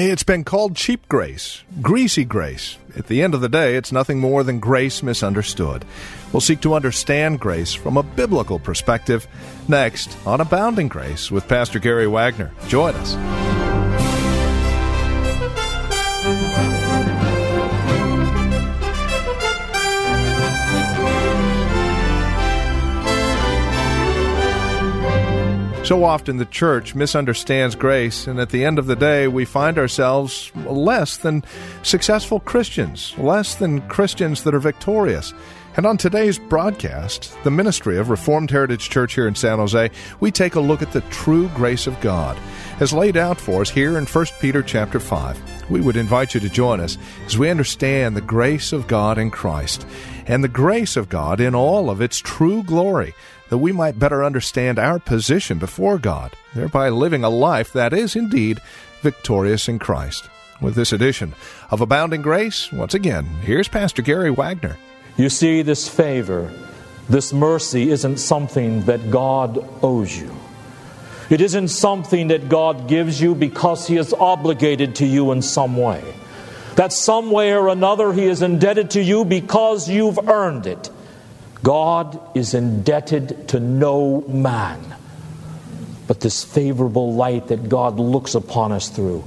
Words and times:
It's 0.00 0.22
been 0.22 0.44
called 0.44 0.76
cheap 0.76 1.08
grace, 1.08 1.64
greasy 1.82 2.24
grace. 2.24 2.78
At 2.96 3.08
the 3.08 3.20
end 3.20 3.34
of 3.34 3.40
the 3.40 3.48
day, 3.48 3.74
it's 3.74 3.90
nothing 3.90 4.20
more 4.20 4.44
than 4.44 4.60
grace 4.60 5.02
misunderstood. 5.02 5.84
We'll 6.32 6.40
seek 6.40 6.60
to 6.60 6.74
understand 6.74 7.40
grace 7.40 7.74
from 7.74 7.96
a 7.96 8.04
biblical 8.04 8.60
perspective 8.60 9.26
next 9.66 10.16
on 10.24 10.40
Abounding 10.40 10.86
Grace 10.86 11.32
with 11.32 11.48
Pastor 11.48 11.80
Gary 11.80 12.06
Wagner. 12.06 12.52
Join 12.68 12.94
us. 12.94 13.57
So 25.88 26.04
often 26.04 26.36
the 26.36 26.44
church 26.44 26.94
misunderstands 26.94 27.74
grace, 27.74 28.26
and 28.26 28.38
at 28.38 28.50
the 28.50 28.62
end 28.62 28.78
of 28.78 28.84
the 28.84 28.94
day, 28.94 29.26
we 29.26 29.46
find 29.46 29.78
ourselves 29.78 30.52
less 30.66 31.16
than 31.16 31.42
successful 31.82 32.40
Christians, 32.40 33.14
less 33.16 33.54
than 33.54 33.80
Christians 33.88 34.42
that 34.42 34.54
are 34.54 34.60
victorious. 34.60 35.32
And 35.78 35.86
on 35.86 35.96
today's 35.96 36.38
broadcast, 36.38 37.34
the 37.42 37.50
ministry 37.50 37.96
of 37.96 38.10
Reformed 38.10 38.50
Heritage 38.50 38.90
Church 38.90 39.14
here 39.14 39.26
in 39.26 39.34
San 39.34 39.56
Jose, 39.56 39.90
we 40.20 40.30
take 40.30 40.56
a 40.56 40.60
look 40.60 40.82
at 40.82 40.92
the 40.92 41.00
true 41.08 41.48
grace 41.54 41.86
of 41.86 41.98
God 42.02 42.38
as 42.80 42.92
laid 42.92 43.16
out 43.16 43.40
for 43.40 43.62
us 43.62 43.70
here 43.70 43.96
in 43.96 44.04
1 44.04 44.26
Peter 44.40 44.62
chapter 44.62 45.00
5. 45.00 45.70
We 45.70 45.80
would 45.80 45.96
invite 45.96 46.34
you 46.34 46.40
to 46.40 46.50
join 46.50 46.80
us 46.80 46.98
as 47.24 47.38
we 47.38 47.48
understand 47.48 48.14
the 48.14 48.20
grace 48.20 48.74
of 48.74 48.88
God 48.88 49.16
in 49.16 49.30
Christ 49.30 49.86
and 50.26 50.44
the 50.44 50.48
grace 50.48 50.98
of 50.98 51.08
God 51.08 51.40
in 51.40 51.54
all 51.54 51.88
of 51.88 52.02
its 52.02 52.18
true 52.18 52.62
glory 52.62 53.14
that 53.48 53.58
we 53.58 53.72
might 53.72 53.98
better 53.98 54.24
understand 54.24 54.78
our 54.78 54.98
position 54.98 55.58
before 55.58 55.98
God, 55.98 56.32
thereby 56.54 56.88
living 56.88 57.24
a 57.24 57.30
life 57.30 57.72
that 57.72 57.92
is 57.92 58.14
indeed 58.14 58.60
victorious 59.00 59.68
in 59.68 59.78
Christ. 59.78 60.28
With 60.60 60.74
this 60.74 60.92
edition 60.92 61.34
of 61.70 61.80
Abounding 61.80 62.22
Grace, 62.22 62.72
once 62.72 62.94
again, 62.94 63.24
here's 63.42 63.68
Pastor 63.68 64.02
Gary 64.02 64.30
Wagner. 64.30 64.76
You 65.16 65.28
see, 65.30 65.62
this 65.62 65.88
favor, 65.88 66.52
this 67.08 67.32
mercy 67.32 67.90
isn't 67.90 68.18
something 68.18 68.82
that 68.84 69.10
God 69.10 69.58
owes 69.82 70.16
you. 70.16 70.34
It 71.30 71.40
isn't 71.40 71.68
something 71.68 72.28
that 72.28 72.48
God 72.48 72.88
gives 72.88 73.20
you 73.20 73.34
because 73.34 73.86
He 73.86 73.96
is 73.98 74.12
obligated 74.14 74.96
to 74.96 75.06
you 75.06 75.32
in 75.32 75.42
some 75.42 75.76
way. 75.76 76.02
That 76.76 76.92
some 76.92 77.30
way 77.30 77.52
or 77.52 77.68
another 77.68 78.12
He 78.12 78.24
is 78.24 78.42
indebted 78.42 78.90
to 78.92 79.02
you 79.02 79.24
because 79.24 79.88
you've 79.88 80.18
earned 80.28 80.66
it. 80.66 80.90
God 81.62 82.20
is 82.36 82.54
indebted 82.54 83.48
to 83.48 83.60
no 83.60 84.22
man. 84.22 84.80
But 86.06 86.20
this 86.20 86.44
favorable 86.44 87.14
light 87.14 87.48
that 87.48 87.68
God 87.68 87.98
looks 87.98 88.34
upon 88.34 88.72
us 88.72 88.88
through 88.88 89.24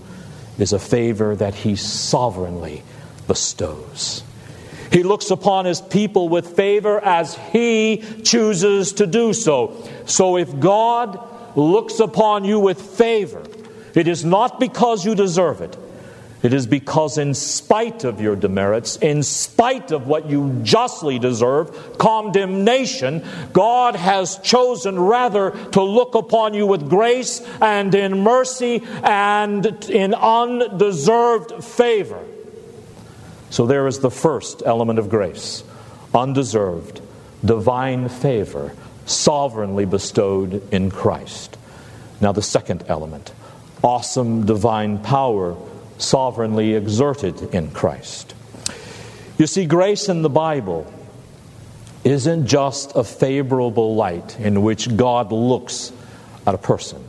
is 0.58 0.74
a 0.74 0.80
favor 0.80 1.36
that 1.36 1.54
He 1.54 1.76
sovereignly 1.76 2.84
bestows. 3.28 4.24
He 4.92 5.04
looks 5.04 5.30
upon 5.30 5.66
His 5.66 5.82
people 5.82 6.30
with 6.30 6.56
favor 6.56 7.00
as 7.00 7.36
He 7.36 8.04
chooses 8.24 8.94
to 8.94 9.08
do 9.08 9.34
so. 9.34 9.88
So 10.06 10.38
if 10.38 10.60
God 10.60 11.20
looks 11.56 12.00
upon 12.00 12.46
you 12.46 12.60
with 12.60 12.82
favor, 12.82 13.44
it 13.94 14.08
is 14.08 14.26
not 14.26 14.60
because 14.60 15.06
you 15.06 15.16
deserve 15.16 15.62
it. 15.62 15.78
It 16.44 16.54
is 16.54 16.66
because, 16.66 17.20
in 17.20 17.36
spite 17.36 18.04
of 18.04 18.20
your 18.20 18.36
demerits, 18.36 18.96
in 18.96 19.22
spite 19.22 19.92
of 19.92 20.08
what 20.08 20.28
you 20.28 20.60
justly 20.64 21.20
deserve, 21.20 21.98
condemnation, 22.00 23.24
God 23.54 23.96
has 23.96 24.38
chosen 24.40 25.00
rather 25.00 25.52
to 25.52 25.84
look 25.84 26.16
upon 26.16 26.56
you 26.56 26.66
with 26.66 26.90
grace 26.90 27.42
and 27.62 27.94
in 27.94 28.24
mercy 28.24 28.82
and 29.04 29.66
in 29.88 30.16
undeserved 30.16 31.64
favor. 31.64 32.24
So, 33.52 33.68
there 33.68 33.86
is 33.86 34.00
the 34.00 34.12
first 34.12 34.64
element 34.66 34.98
of 34.98 35.10
grace 35.10 35.64
undeserved, 36.14 37.02
divine 37.46 38.10
favor, 38.10 38.74
sovereignly 39.06 39.86
bestowed 39.86 40.74
in 40.74 40.90
Christ. 40.90 41.58
Now, 42.20 42.32
the 42.32 42.42
second 42.42 42.84
element 42.88 43.32
awesome 43.84 44.46
divine 44.46 45.00
power 45.00 45.56
sovereignly 46.02 46.74
exerted 46.74 47.54
in 47.54 47.72
Christ. 47.72 48.34
You 49.38 49.48
see, 49.48 49.66
grace 49.66 50.10
in 50.10 50.22
the 50.22 50.30
Bible 50.30 50.92
isn't 52.04 52.48
just 52.48 52.96
a 52.96 53.04
favorable 53.04 53.96
light 53.96 54.40
in 54.40 54.62
which 54.64 54.96
God 54.96 55.32
looks 55.32 55.92
at 56.46 56.56
a 56.56 56.58
person, 56.58 57.04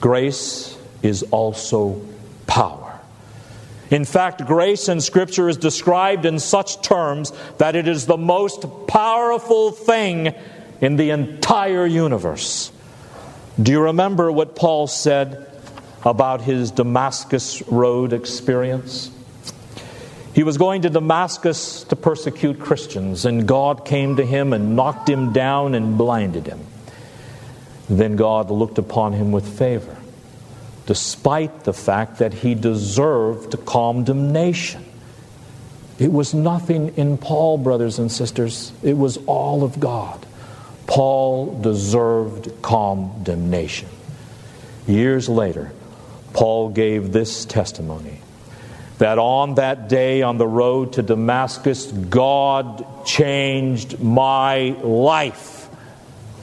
grace 0.00 0.76
is 1.02 1.22
also 1.24 2.00
power. 2.46 2.98
In 3.90 4.04
fact, 4.04 4.46
grace 4.46 4.88
in 4.88 5.00
Scripture 5.00 5.48
is 5.48 5.58
described 5.58 6.24
in 6.24 6.38
such 6.38 6.82
terms 6.82 7.32
that 7.58 7.76
it 7.76 7.86
is 7.86 8.06
the 8.06 8.16
most 8.16 8.64
powerful 8.88 9.70
thing 9.70 10.34
in 10.80 10.96
the 10.96 11.10
entire 11.10 11.86
universe. 11.86 12.72
Do 13.62 13.72
you 13.72 13.80
remember 13.82 14.32
what 14.32 14.56
Paul 14.56 14.86
said 14.86 15.45
about 16.04 16.40
his 16.40 16.70
Damascus 16.70 17.62
Road 17.68 18.12
experience. 18.12 19.10
He 20.34 20.42
was 20.42 20.58
going 20.58 20.82
to 20.82 20.90
Damascus 20.90 21.84
to 21.84 21.96
persecute 21.96 22.60
Christians, 22.60 23.24
and 23.24 23.48
God 23.48 23.86
came 23.86 24.16
to 24.16 24.24
him 24.24 24.52
and 24.52 24.76
knocked 24.76 25.08
him 25.08 25.32
down 25.32 25.74
and 25.74 25.96
blinded 25.96 26.46
him. 26.46 26.60
Then 27.88 28.16
God 28.16 28.50
looked 28.50 28.78
upon 28.78 29.14
him 29.14 29.32
with 29.32 29.58
favor, 29.58 29.96
despite 30.84 31.64
the 31.64 31.72
fact 31.72 32.18
that 32.18 32.34
he 32.34 32.54
deserved 32.54 33.64
condemnation. 33.64 34.84
It 35.98 36.12
was 36.12 36.34
nothing 36.34 36.94
in 36.96 37.16
Paul, 37.16 37.56
brothers 37.56 37.98
and 37.98 38.12
sisters, 38.12 38.72
it 38.82 38.98
was 38.98 39.16
all 39.26 39.64
of 39.64 39.80
God. 39.80 40.26
Paul 40.86 41.60
deserved 41.62 42.50
condemnation. 42.60 43.88
Years 44.86 45.28
later, 45.28 45.72
Paul 46.36 46.68
gave 46.68 47.12
this 47.12 47.46
testimony 47.46 48.20
that 48.98 49.16
on 49.18 49.54
that 49.54 49.88
day 49.88 50.20
on 50.20 50.36
the 50.36 50.46
road 50.46 50.92
to 50.92 51.02
Damascus, 51.02 51.86
God 51.86 53.06
changed 53.06 54.00
my 54.00 54.76
life. 54.82 55.70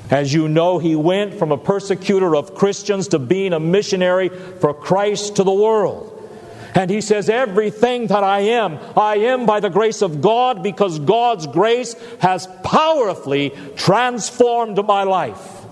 As 0.10 0.34
you 0.34 0.48
know, 0.48 0.80
he 0.80 0.96
went 0.96 1.36
from 1.36 1.52
a 1.52 1.60
persecutor 1.60 2.36
of 2.36 2.56
Christians 2.56 3.10
to 3.10 3.20
being 3.20 3.54
a 3.54 3.60
missionary 3.60 4.30
for 4.30 4.74
Christ 4.74 5.36
to 5.36 5.44
the 5.44 5.54
world. 5.54 6.10
And 6.74 6.90
he 6.90 7.00
says, 7.00 7.30
Everything 7.30 8.08
that 8.08 8.24
I 8.24 8.40
am, 8.40 8.80
I 8.98 9.18
am 9.18 9.46
by 9.46 9.60
the 9.60 9.70
grace 9.70 10.02
of 10.02 10.22
God 10.22 10.64
because 10.64 10.98
God's 10.98 11.46
grace 11.46 11.96
has 12.20 12.48
powerfully 12.64 13.54
transformed 13.76 14.84
my 14.88 15.04
life. 15.04 15.64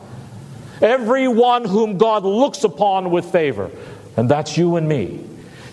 Everyone 0.82 1.64
whom 1.64 1.98
God 1.98 2.24
looks 2.24 2.64
upon 2.64 3.12
with 3.12 3.32
favor, 3.32 3.70
and 4.18 4.30
that's 4.30 4.58
you 4.58 4.76
and 4.76 4.88
me. 4.88 5.26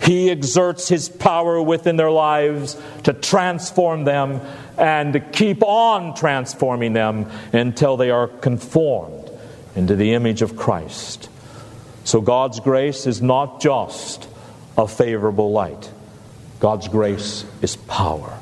He 0.02 0.30
exerts 0.30 0.88
His 0.88 1.08
power 1.08 1.60
within 1.60 1.96
their 1.96 2.10
lives 2.10 2.80
to 3.04 3.12
transform 3.12 4.04
them 4.04 4.40
and 4.76 5.12
to 5.12 5.20
keep 5.20 5.62
on 5.62 6.14
transforming 6.14 6.92
them 6.92 7.30
until 7.52 7.96
they 7.96 8.10
are 8.10 8.28
conformed 8.28 9.30
into 9.74 9.96
the 9.96 10.14
image 10.14 10.42
of 10.42 10.56
Christ. 10.56 11.28
So 12.04 12.20
God's 12.20 12.60
grace 12.60 13.06
is 13.06 13.20
not 13.20 13.60
just 13.60 14.28
a 14.76 14.86
favorable 14.86 15.50
light, 15.50 15.90
God's 16.60 16.88
grace 16.88 17.44
is 17.60 17.76
power. 17.76 18.38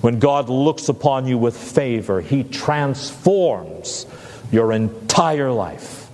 When 0.00 0.18
God 0.18 0.48
looks 0.48 0.88
upon 0.88 1.26
you 1.26 1.36
with 1.36 1.56
favor, 1.56 2.22
He 2.22 2.42
transforms 2.42 4.06
your 4.50 4.72
entire 4.72 5.52
life. 5.52 6.08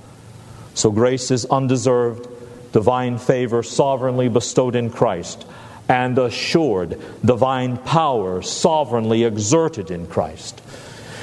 So 0.75 0.91
grace 0.91 1.31
is 1.31 1.47
undeserved 1.47 2.26
divine 2.77 3.17
favor 3.17 3.63
sovereignly 3.63 4.29
bestowed 4.29 4.77
in 4.77 4.91
Christ, 4.91 5.47
and 5.89 6.19
assured 6.19 7.01
divine 7.25 7.79
power 7.79 8.43
sovereignly 8.43 9.25
exerted 9.25 9.91
in 9.91 10.07
Christ. 10.07 10.61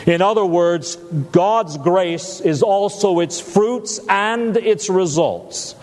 In 0.07 0.23
other 0.23 0.43
words, 0.43 0.95
God's 1.31 1.77
grace 1.77 2.41
is 2.41 2.63
also 2.63 3.19
its 3.19 3.39
fruits 3.39 3.99
and 4.09 4.57
its 4.57 4.89
results. 4.89 5.75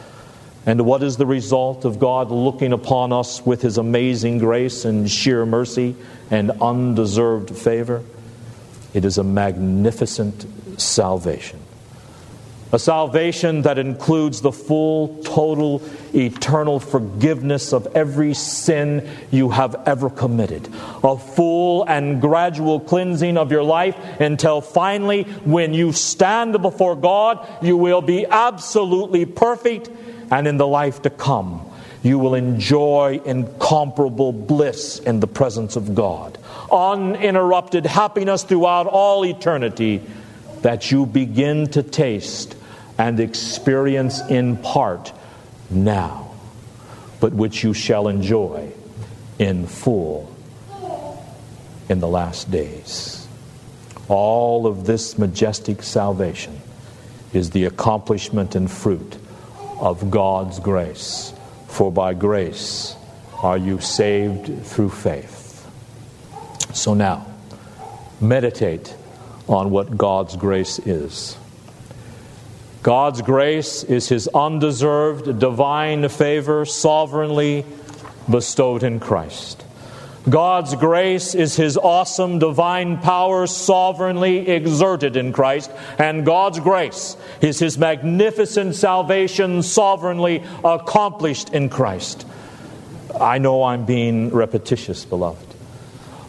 And 0.66 0.84
what 0.84 1.04
is 1.04 1.18
the 1.18 1.26
result 1.26 1.84
of 1.84 2.00
God 2.00 2.32
looking 2.32 2.72
upon 2.72 3.12
us 3.12 3.46
with 3.46 3.62
his 3.62 3.78
amazing 3.78 4.38
grace 4.38 4.84
and 4.84 5.08
sheer 5.08 5.46
mercy 5.46 5.94
and 6.32 6.50
undeserved 6.60 7.56
favor? 7.56 8.02
It 8.92 9.04
is 9.04 9.18
a 9.18 9.24
magnificent 9.24 10.80
salvation. 10.80 11.59
A 12.72 12.78
salvation 12.78 13.62
that 13.62 13.78
includes 13.78 14.42
the 14.42 14.52
full, 14.52 15.20
total, 15.24 15.82
eternal 16.14 16.78
forgiveness 16.78 17.72
of 17.72 17.88
every 17.96 18.32
sin 18.32 19.08
you 19.32 19.50
have 19.50 19.74
ever 19.86 20.08
committed. 20.08 20.68
A 21.02 21.18
full 21.18 21.82
and 21.88 22.20
gradual 22.20 22.78
cleansing 22.78 23.36
of 23.36 23.50
your 23.50 23.64
life 23.64 23.96
until 24.20 24.60
finally, 24.60 25.24
when 25.44 25.74
you 25.74 25.92
stand 25.92 26.62
before 26.62 26.94
God, 26.94 27.44
you 27.60 27.76
will 27.76 28.02
be 28.02 28.24
absolutely 28.24 29.26
perfect, 29.26 29.90
and 30.30 30.46
in 30.46 30.56
the 30.56 30.66
life 30.66 31.02
to 31.02 31.10
come, 31.10 31.68
you 32.04 32.20
will 32.20 32.36
enjoy 32.36 33.20
incomparable 33.24 34.32
bliss 34.32 35.00
in 35.00 35.18
the 35.18 35.26
presence 35.26 35.74
of 35.74 35.96
God. 35.96 36.38
Uninterrupted 36.70 37.84
happiness 37.84 38.44
throughout 38.44 38.86
all 38.86 39.26
eternity 39.26 40.02
that 40.62 40.92
you 40.92 41.04
begin 41.04 41.66
to 41.70 41.82
taste 41.82 42.54
and 43.00 43.18
experience 43.18 44.20
in 44.28 44.58
part 44.58 45.10
now, 45.70 46.30
but 47.18 47.32
which 47.32 47.64
you 47.64 47.72
shall 47.72 48.08
enjoy 48.08 48.70
in 49.38 49.66
full 49.66 50.30
in 51.88 51.98
the 51.98 52.06
last 52.06 52.50
days. 52.50 53.26
All 54.08 54.66
of 54.66 54.84
this 54.84 55.16
majestic 55.16 55.82
salvation 55.82 56.60
is 57.32 57.48
the 57.48 57.64
accomplishment 57.64 58.54
and 58.54 58.70
fruit 58.70 59.16
of 59.80 60.10
God's 60.10 60.60
grace. 60.60 61.32
For 61.68 61.90
by 61.90 62.12
grace 62.12 62.94
are 63.42 63.56
you 63.56 63.80
saved 63.80 64.66
through 64.66 64.90
faith. 64.90 65.66
So 66.74 66.92
now, 66.92 67.24
meditate 68.20 68.94
on 69.48 69.70
what 69.70 69.96
God's 69.96 70.36
grace 70.36 70.78
is. 70.80 71.38
God's 72.82 73.20
grace 73.20 73.84
is 73.84 74.08
His 74.08 74.26
undeserved 74.28 75.38
divine 75.38 76.08
favor 76.08 76.64
sovereignly 76.64 77.66
bestowed 78.30 78.82
in 78.82 79.00
Christ. 79.00 79.64
God's 80.28 80.74
grace 80.76 81.34
is 81.34 81.56
His 81.56 81.76
awesome 81.76 82.38
divine 82.38 82.98
power 82.98 83.46
sovereignly 83.46 84.48
exerted 84.48 85.16
in 85.16 85.32
Christ. 85.32 85.70
And 85.98 86.24
God's 86.24 86.60
grace 86.60 87.16
is 87.42 87.58
His 87.58 87.76
magnificent 87.76 88.74
salvation 88.74 89.62
sovereignly 89.62 90.42
accomplished 90.64 91.50
in 91.50 91.68
Christ. 91.68 92.26
I 93.18 93.38
know 93.38 93.64
I'm 93.64 93.84
being 93.84 94.30
repetitious, 94.30 95.04
beloved. 95.04 95.49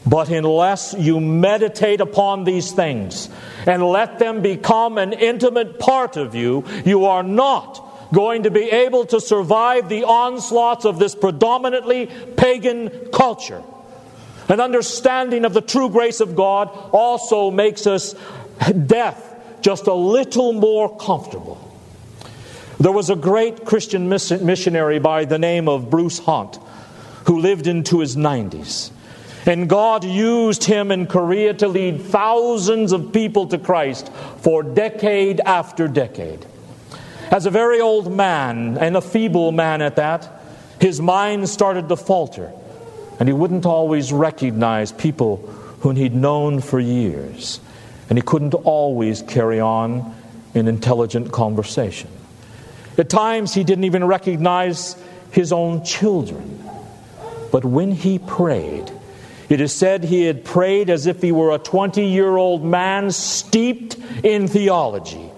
But 0.05 0.29
unless 0.29 0.95
you 0.97 1.19
meditate 1.19 2.01
upon 2.01 2.43
these 2.43 2.71
things 2.71 3.29
and 3.67 3.83
let 3.83 4.17
them 4.17 4.41
become 4.41 4.97
an 4.97 5.13
intimate 5.13 5.79
part 5.79 6.17
of 6.17 6.33
you, 6.33 6.65
you 6.85 7.05
are 7.05 7.23
not 7.23 8.11
going 8.11 8.43
to 8.43 8.51
be 8.51 8.63
able 8.63 9.05
to 9.05 9.21
survive 9.21 9.89
the 9.89 10.03
onslaughts 10.03 10.85
of 10.85 10.99
this 10.99 11.15
predominantly 11.15 12.07
pagan 12.35 12.89
culture. 13.13 13.63
An 14.49 14.59
understanding 14.59 15.45
of 15.45 15.53
the 15.53 15.61
true 15.61 15.89
grace 15.89 16.19
of 16.19 16.35
God 16.35 16.67
also 16.91 17.51
makes 17.51 17.87
us 17.87 18.15
death 18.85 19.27
just 19.61 19.87
a 19.87 19.93
little 19.93 20.51
more 20.51 20.97
comfortable. 20.97 21.57
There 22.79 22.91
was 22.91 23.11
a 23.11 23.15
great 23.15 23.63
Christian 23.63 24.09
missionary 24.09 24.99
by 24.99 25.25
the 25.25 25.37
name 25.37 25.69
of 25.69 25.91
Bruce 25.91 26.17
Hunt 26.19 26.57
who 27.27 27.39
lived 27.39 27.67
into 27.67 27.99
his 27.99 28.15
90s. 28.15 28.91
And 29.45 29.67
God 29.67 30.03
used 30.03 30.63
him 30.63 30.91
in 30.91 31.07
Korea 31.07 31.53
to 31.55 31.67
lead 31.67 32.01
thousands 32.01 32.91
of 32.91 33.11
people 33.11 33.47
to 33.47 33.57
Christ 33.57 34.11
for 34.37 34.61
decade 34.61 35.39
after 35.39 35.87
decade. 35.87 36.45
As 37.31 37.45
a 37.45 37.49
very 37.49 37.79
old 37.79 38.11
man, 38.11 38.77
and 38.77 38.95
a 38.95 39.01
feeble 39.01 39.51
man 39.51 39.81
at 39.81 39.95
that, 39.95 40.29
his 40.79 41.01
mind 41.01 41.49
started 41.49 41.89
to 41.89 41.95
falter, 41.95 42.51
and 43.19 43.29
he 43.29 43.33
wouldn't 43.33 43.65
always 43.65 44.11
recognize 44.11 44.91
people 44.91 45.37
whom 45.79 45.95
he'd 45.95 46.13
known 46.13 46.59
for 46.59 46.79
years, 46.79 47.59
and 48.09 48.17
he 48.17 48.21
couldn't 48.21 48.53
always 48.53 49.21
carry 49.23 49.59
on 49.59 50.13
an 50.53 50.67
intelligent 50.67 51.31
conversation. 51.31 52.09
At 52.97 53.09
times, 53.09 53.53
he 53.53 53.63
didn't 53.63 53.85
even 53.85 54.03
recognize 54.03 54.95
his 55.31 55.51
own 55.51 55.83
children. 55.83 56.63
But 57.51 57.65
when 57.65 57.91
he 57.91 58.19
prayed, 58.19 58.91
it 59.51 59.59
is 59.59 59.73
said 59.73 60.05
he 60.05 60.23
had 60.23 60.45
prayed 60.45 60.89
as 60.89 61.07
if 61.07 61.21
he 61.21 61.33
were 61.33 61.53
a 61.53 61.57
20 61.57 62.05
year 62.05 62.37
old 62.37 62.63
man 62.63 63.11
steeped 63.11 63.97
in 64.23 64.47
theology. 64.47 65.29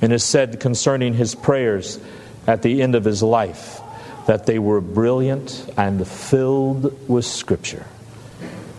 And 0.00 0.12
is 0.12 0.22
said 0.22 0.60
concerning 0.60 1.14
his 1.14 1.34
prayers 1.34 1.98
at 2.46 2.62
the 2.62 2.80
end 2.80 2.94
of 2.94 3.04
his 3.04 3.22
life 3.22 3.80
that 4.26 4.46
they 4.46 4.58
were 4.58 4.80
brilliant 4.80 5.68
and 5.76 6.06
filled 6.06 7.08
with 7.08 7.24
Scripture. 7.24 7.84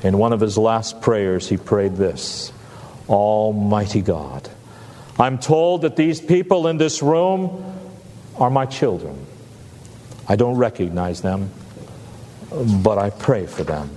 In 0.03 0.17
one 0.17 0.31
of 0.31 0.39
his 0.39 0.57
last 0.57 1.01
prayers, 1.01 1.49
he 1.49 1.57
prayed 1.57 1.97
this 1.97 2.53
Almighty 3.09 4.01
God, 4.01 4.49
I'm 5.19 5.37
told 5.37 5.81
that 5.81 5.97
these 5.97 6.21
people 6.21 6.67
in 6.67 6.77
this 6.77 7.03
room 7.03 7.75
are 8.37 8.49
my 8.49 8.65
children. 8.65 9.25
I 10.29 10.37
don't 10.37 10.55
recognize 10.55 11.21
them, 11.21 11.51
but 12.81 12.97
I 12.97 13.09
pray 13.09 13.45
for 13.45 13.65
them. 13.65 13.89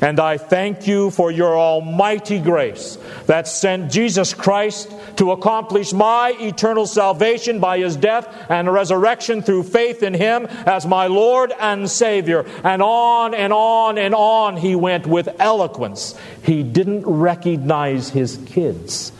And 0.00 0.20
I 0.20 0.38
thank 0.38 0.86
you 0.86 1.10
for 1.10 1.32
your 1.32 1.58
almighty 1.58 2.38
grace 2.38 2.98
that 3.26 3.48
sent 3.48 3.90
Jesus 3.90 4.32
Christ 4.32 4.92
to 5.16 5.32
accomplish 5.32 5.92
my 5.92 6.36
eternal 6.38 6.86
salvation 6.86 7.58
by 7.58 7.78
his 7.78 7.96
death 7.96 8.28
and 8.48 8.72
resurrection 8.72 9.42
through 9.42 9.64
faith 9.64 10.04
in 10.04 10.14
him 10.14 10.46
as 10.46 10.86
my 10.86 11.08
Lord 11.08 11.52
and 11.58 11.90
Savior. 11.90 12.46
And 12.62 12.80
on 12.80 13.34
and 13.34 13.52
on 13.52 13.98
and 13.98 14.14
on 14.14 14.56
he 14.56 14.76
went 14.76 15.04
with 15.06 15.28
eloquence. 15.40 16.16
He 16.44 16.62
didn't 16.62 17.04
recognize 17.04 18.10
his 18.10 18.38
kids, 18.46 19.10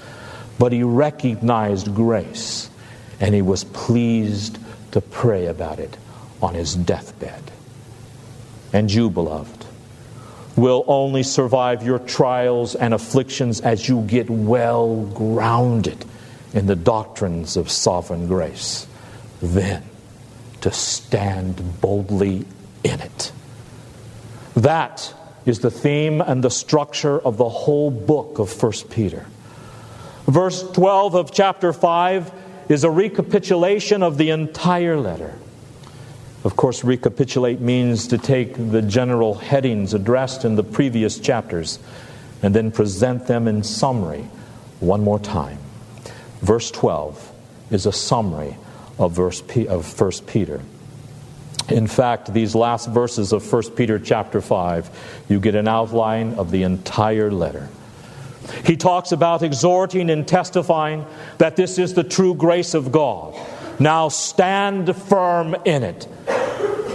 but 0.60 0.70
he 0.70 0.84
recognized 0.84 1.92
grace. 1.92 2.70
And 3.18 3.34
he 3.34 3.42
was 3.42 3.64
pleased 3.64 4.58
to 4.92 5.00
pray 5.00 5.46
about 5.46 5.80
it 5.80 5.96
on 6.40 6.54
his 6.54 6.76
deathbed. 6.76 7.50
And 8.72 8.92
you, 8.92 9.10
beloved, 9.10 9.57
will 10.58 10.84
only 10.86 11.22
survive 11.22 11.82
your 11.82 11.98
trials 12.00 12.74
and 12.74 12.92
afflictions 12.92 13.60
as 13.60 13.88
you 13.88 14.02
get 14.02 14.28
well 14.28 15.04
grounded 15.14 16.04
in 16.52 16.66
the 16.66 16.76
doctrines 16.76 17.56
of 17.56 17.70
sovereign 17.70 18.26
grace. 18.26 18.86
Then 19.40 19.84
to 20.60 20.72
stand 20.72 21.80
boldly 21.80 22.44
in 22.82 23.00
it. 23.00 23.32
That 24.54 25.14
is 25.46 25.60
the 25.60 25.70
theme 25.70 26.20
and 26.20 26.42
the 26.42 26.50
structure 26.50 27.18
of 27.20 27.36
the 27.36 27.48
whole 27.48 27.90
book 27.90 28.38
of 28.38 28.62
1 28.62 28.72
Peter. 28.90 29.26
Verse 30.26 30.62
12 30.72 31.14
of 31.14 31.32
chapter 31.32 31.72
5 31.72 32.32
is 32.68 32.84
a 32.84 32.90
recapitulation 32.90 34.02
of 34.02 34.18
the 34.18 34.30
entire 34.30 34.98
letter. 34.98 35.34
Of 36.48 36.56
course, 36.56 36.82
recapitulate 36.82 37.60
means 37.60 38.06
to 38.06 38.16
take 38.16 38.54
the 38.54 38.80
general 38.80 39.34
headings 39.34 39.92
addressed 39.92 40.46
in 40.46 40.54
the 40.56 40.64
previous 40.64 41.18
chapters 41.18 41.78
and 42.42 42.54
then 42.54 42.72
present 42.72 43.26
them 43.26 43.46
in 43.46 43.62
summary 43.62 44.22
one 44.80 45.04
more 45.04 45.18
time. 45.18 45.58
Verse 46.40 46.70
12 46.70 47.32
is 47.70 47.84
a 47.84 47.92
summary 47.92 48.56
of, 48.98 49.12
verse 49.12 49.42
P- 49.42 49.68
of 49.68 50.00
1 50.00 50.10
Peter. 50.26 50.62
In 51.68 51.86
fact, 51.86 52.32
these 52.32 52.54
last 52.54 52.88
verses 52.88 53.34
of 53.34 53.52
1 53.52 53.72
Peter 53.72 53.98
chapter 53.98 54.40
5, 54.40 55.26
you 55.28 55.40
get 55.40 55.54
an 55.54 55.68
outline 55.68 56.32
of 56.36 56.50
the 56.50 56.62
entire 56.62 57.30
letter. 57.30 57.68
He 58.64 58.78
talks 58.78 59.12
about 59.12 59.42
exhorting 59.42 60.08
and 60.08 60.26
testifying 60.26 61.04
that 61.36 61.56
this 61.56 61.78
is 61.78 61.92
the 61.92 62.04
true 62.04 62.34
grace 62.34 62.72
of 62.72 62.90
God. 62.90 63.38
Now 63.78 64.08
stand 64.08 64.96
firm 64.96 65.54
in 65.66 65.82
it. 65.82 66.08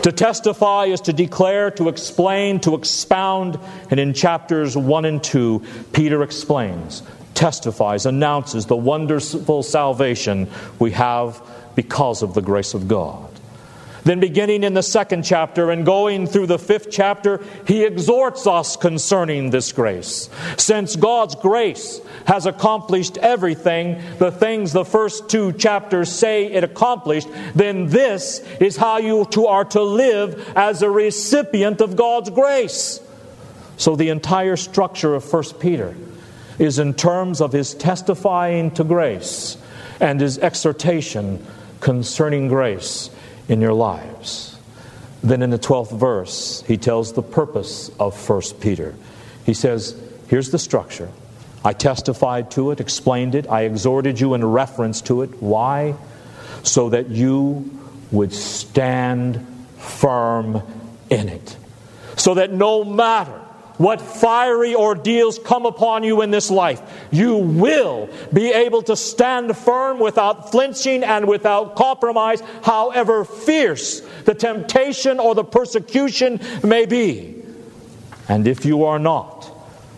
To 0.04 0.12
testify 0.12 0.86
is 0.86 1.00
to 1.02 1.14
declare, 1.14 1.72
to 1.72 1.88
explain, 1.88 2.60
to 2.62 2.76
expound. 2.76 3.58
And 3.90 4.02
in 4.02 4.14
chapters 4.14 4.76
1 4.76 5.06
and 5.06 5.24
2, 5.24 5.64
Peter 5.94 6.24
explains, 6.24 7.04
testifies, 7.36 8.06
announces 8.06 8.66
the 8.66 8.76
wonderful 8.76 9.64
salvation 9.64 10.50
we 10.78 10.92
have 10.92 11.42
because 11.76 12.22
of 12.22 12.34
the 12.34 12.42
grace 12.42 12.74
of 12.74 12.90
God. 12.90 13.33
Then, 14.04 14.20
beginning 14.20 14.64
in 14.64 14.74
the 14.74 14.84
second 14.84 15.24
chapter 15.24 15.72
and 15.72 15.86
going 15.86 16.28
through 16.28 16.48
the 16.48 16.60
fifth 16.60 16.90
chapter, 16.92 17.42
he 17.66 17.86
exhorts 17.86 18.46
us 18.46 18.76
concerning 18.76 19.50
this 19.50 19.72
grace. 19.72 20.30
Since 20.58 20.98
God's 20.98 21.36
grace 21.36 22.02
has 22.28 22.46
accomplished 22.46 23.18
everything, 23.18 24.02
the 24.18 24.32
things 24.32 24.74
the 24.74 24.84
first 24.84 25.30
two 25.30 25.54
chapters 25.54 26.12
say 26.12 26.52
it 26.52 26.66
accomplished, 26.66 27.30
then 27.56 27.88
this 27.88 28.40
is 28.60 28.76
how 28.76 28.98
you 28.98 29.26
are 29.48 29.66
to 29.66 29.82
live 29.82 30.52
as 30.56 30.82
a 30.82 30.90
recipient 30.90 31.80
of 31.80 31.96
God's 31.96 32.30
grace. 32.30 33.00
So, 33.78 33.96
the 33.96 34.10
entire 34.10 34.58
structure 34.58 35.16
of 35.16 35.32
1 35.32 35.44
Peter 35.60 35.96
is 36.60 36.78
in 36.78 36.94
terms 36.94 37.40
of 37.40 37.54
his 37.54 37.74
testifying 37.74 38.72
to 38.72 38.84
grace 38.84 39.58
and 40.02 40.20
his 40.20 40.38
exhortation 40.40 41.46
concerning 41.80 42.50
grace 42.50 43.10
in 43.48 43.62
your 43.62 43.74
lives. 43.74 44.58
Then 45.22 45.42
in 45.42 45.50
the 45.50 45.60
12th 45.60 45.98
verse, 45.98 46.64
he 46.68 46.78
tells 46.78 47.14
the 47.14 47.24
purpose 47.24 47.90
of 48.00 48.30
1 48.30 48.42
Peter. 48.60 48.96
He 49.46 49.54
says, 49.54 50.00
Here's 50.28 50.52
the 50.52 50.60
structure. 50.60 51.10
I 51.64 51.74
testified 51.74 52.52
to 52.52 52.72
it, 52.72 52.82
explained 52.82 53.36
it, 53.36 53.48
I 53.50 53.62
exhorted 53.62 54.20
you 54.20 54.34
in 54.34 54.44
reference 54.44 55.02
to 55.04 55.22
it. 55.22 55.42
Why? 55.42 55.96
So 56.64 56.90
that 56.90 57.10
you 57.10 57.80
would 58.12 58.34
stand 58.34 59.46
firm 59.78 60.62
in 61.10 61.30
it. 61.30 61.58
So 62.18 62.34
that 62.34 62.52
no 62.52 62.84
matter 62.84 63.40
what 63.78 64.02
fiery 64.02 64.76
ordeals 64.76 65.40
come 65.40 65.66
upon 65.66 66.04
you 66.04 66.22
in 66.22 66.32
this 66.32 66.52
life, 66.52 66.82
you 67.12 67.38
will 67.38 68.10
be 68.32 68.52
able 68.52 68.82
to 68.84 68.96
stand 68.96 69.56
firm 69.58 70.00
without 70.00 70.52
flinching 70.52 71.04
and 71.04 71.28
without 71.28 71.76
compromise, 71.76 72.42
however 72.64 73.26
fierce 73.26 74.02
the 74.26 74.36
temptation 74.36 75.20
or 75.20 75.36
the 75.36 75.44
persecution 75.44 76.40
may 76.64 76.86
be. 76.86 77.36
And 78.30 78.48
if 78.48 78.66
you 78.66 78.86
are 78.86 79.00
not 79.00 79.52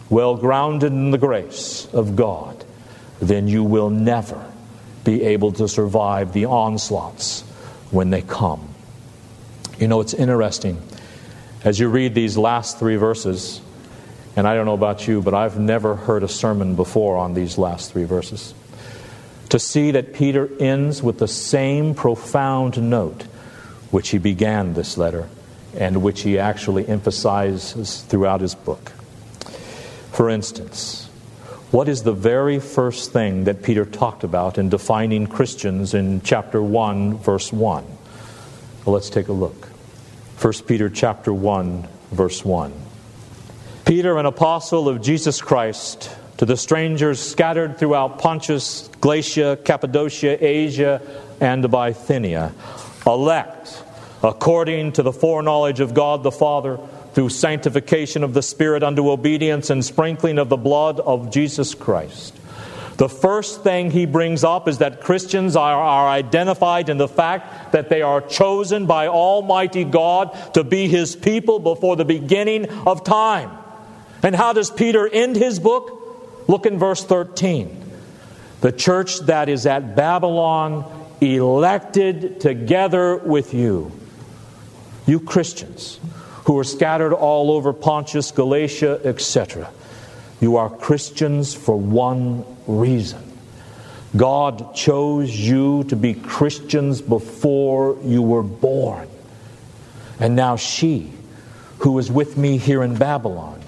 well 0.10 0.36
grounded 0.36 0.91
in 0.91 1.12
the 1.12 1.17
grace 1.17 1.88
of 1.94 2.15
God, 2.15 2.63
then 3.22 3.48
you 3.48 3.63
will 3.63 3.89
never 3.89 4.51
be 5.03 5.24
able 5.24 5.51
to 5.53 5.67
survive 5.67 6.34
the 6.34 6.46
onslaughts 6.46 7.41
when 7.91 8.10
they 8.10 8.22
come. 8.22 8.67
You 9.77 9.88
know, 9.88 10.01
it's 10.01 10.13
interesting. 10.13 10.82
As 11.63 11.79
you 11.79 11.89
read 11.89 12.13
these 12.13 12.38
last 12.38 12.79
three 12.79 12.96
verses, 12.96 13.62
and 14.36 14.48
I 14.48 14.56
don't 14.56 14.65
know 14.65 14.74
about 14.74 15.08
you, 15.08 15.22
but 15.22 15.34
I've 15.34 15.60
never 15.60 15.96
heard 15.96 16.24
a 16.24 16.27
sermon 16.27 16.75
before 16.75 17.18
on 17.18 17.34
these 17.34 17.58
last 17.58 17.92
three 17.92 18.04
verses. 18.04 18.54
To 19.50 19.60
see 19.60 19.92
that 19.92 20.13
Peter 20.13 20.50
ends 20.60 21.01
with 21.01 21.20
the 21.20 21.27
same 21.27 21.96
profound 21.96 22.89
note 22.89 23.24
which 23.92 24.10
he 24.10 24.18
began 24.18 24.74
this 24.74 24.98
letter 24.98 25.30
and 25.77 26.01
which 26.01 26.22
he 26.24 26.39
actually 26.39 26.88
emphasizes 26.88 28.01
throughout 28.01 28.42
his 28.42 28.56
book. 28.56 28.92
For 30.12 30.30
instance, 30.30 31.08
what 31.72 31.88
is 31.88 32.04
the 32.04 32.13
very 32.13 32.60
first 32.60 33.12
thing 33.12 33.46
that 33.46 33.63
Peter 33.63 33.86
talked 33.86 34.24
about 34.24 34.58
in 34.58 34.70
defining 34.70 35.27
Christians 35.27 35.94
in 35.94 36.22
chapter 36.22 36.62
1 36.62 37.18
verse 37.18 37.51
1? 37.51 37.86
Well, 38.86 38.94
let's 38.94 39.10
take 39.10 39.27
a 39.27 39.34
look. 39.34 39.65
1 40.42 40.54
Peter 40.68 40.89
chapter 40.89 41.34
1 41.34 41.88
verse 42.12 42.46
1. 42.46 42.85
Peter, 43.86 44.18
an 44.18 44.25
apostle 44.25 44.89
of 44.89 45.00
Jesus 45.00 45.39
Christ, 45.39 46.10
to 46.38 46.46
the 46.46 46.58
strangers 46.58 47.20
scattered 47.20 47.77
throughout 47.77 48.18
Pontus, 48.18 48.89
Galatia, 49.00 49.60
Cappadocia, 49.63 50.44
Asia, 50.44 51.00
and 51.39 51.70
Bithynia, 51.70 52.51
elect 53.06 53.84
according 54.24 54.94
to 54.94 55.04
the 55.04 55.13
foreknowledge 55.13 55.82
of 55.82 55.94
God 55.94 56.24
the 56.24 56.32
Father, 56.32 56.80
through 57.13 57.30
sanctification 57.30 58.24
of 58.24 58.34
the 58.34 58.42
Spirit 58.42 58.82
unto 58.82 59.12
obedience 59.12 59.70
and 59.70 59.86
sprinkling 59.86 60.39
of 60.39 60.50
the 60.50 60.58
blood 60.58 61.00
of 61.00 61.32
Jesus 61.32 61.75
Christ. 61.75 62.36
The 62.98 63.08
first 63.08 63.62
thing 63.62 63.92
he 63.92 64.08
brings 64.08 64.44
up 64.44 64.68
is 64.68 64.80
that 64.80 65.01
Christians 65.01 65.56
are, 65.56 65.75
are, 65.75 66.08
identified 66.08 66.89
in 66.89 66.98
the 66.98 67.08
fact 67.08 67.74
that 67.74 67.89
they 67.89 68.01
are 68.01 68.22
chosen 68.22 68.88
by 68.88 69.10
Almighty 69.10 69.84
God 69.84 70.56
to 70.56 70.63
be 70.63 70.88
his 70.88 71.15
people 71.15 71.60
before 71.60 71.96
the 71.96 72.06
beginning 72.06 72.68
of 72.88 73.04
time. 73.04 73.51
And 74.25 74.36
how 74.36 74.53
does 74.53 74.72
Peter 74.72 75.08
end 75.08 75.36
his 75.36 75.60
book? 75.60 76.48
Look 76.48 76.65
in 76.65 76.79
verse 76.79 77.03
13. 77.03 77.84
The 78.62 78.72
church 78.72 79.20
that 79.20 79.50
is 79.50 79.67
at 79.67 79.96
Babylon, 79.96 80.84
elected 81.22 82.41
together 82.41 83.17
with 83.17 83.53
you. 83.53 83.91
You 85.05 85.20
Christians 85.20 86.00
who 86.46 86.58
are 86.58 86.63
scattered 86.63 87.13
all 87.13 87.51
over 87.51 87.72
Pontus, 87.72 88.32
Galatia, 88.32 89.00
etc. 89.03 89.70
You 90.41 90.58
are 90.58 90.72
Christians 90.72 91.53
for 91.53 91.77
one 91.77 92.46
reason. 92.65 93.22
God 94.17 94.74
chose 94.74 95.29
you 95.38 95.84
to 95.84 95.96
be 95.96 96.15
Christians 96.15 97.00
before 97.00 98.00
you 98.03 98.24
were 98.24 98.41
born. 98.41 99.08
And 100.20 100.36
now 100.36 100.55
she, 100.55 101.12
who 101.79 102.00
is 102.00 102.12
with 102.12 102.38
me 102.38 102.58
here 102.58 102.82
in 102.82 102.96
Babylon, 102.96 103.62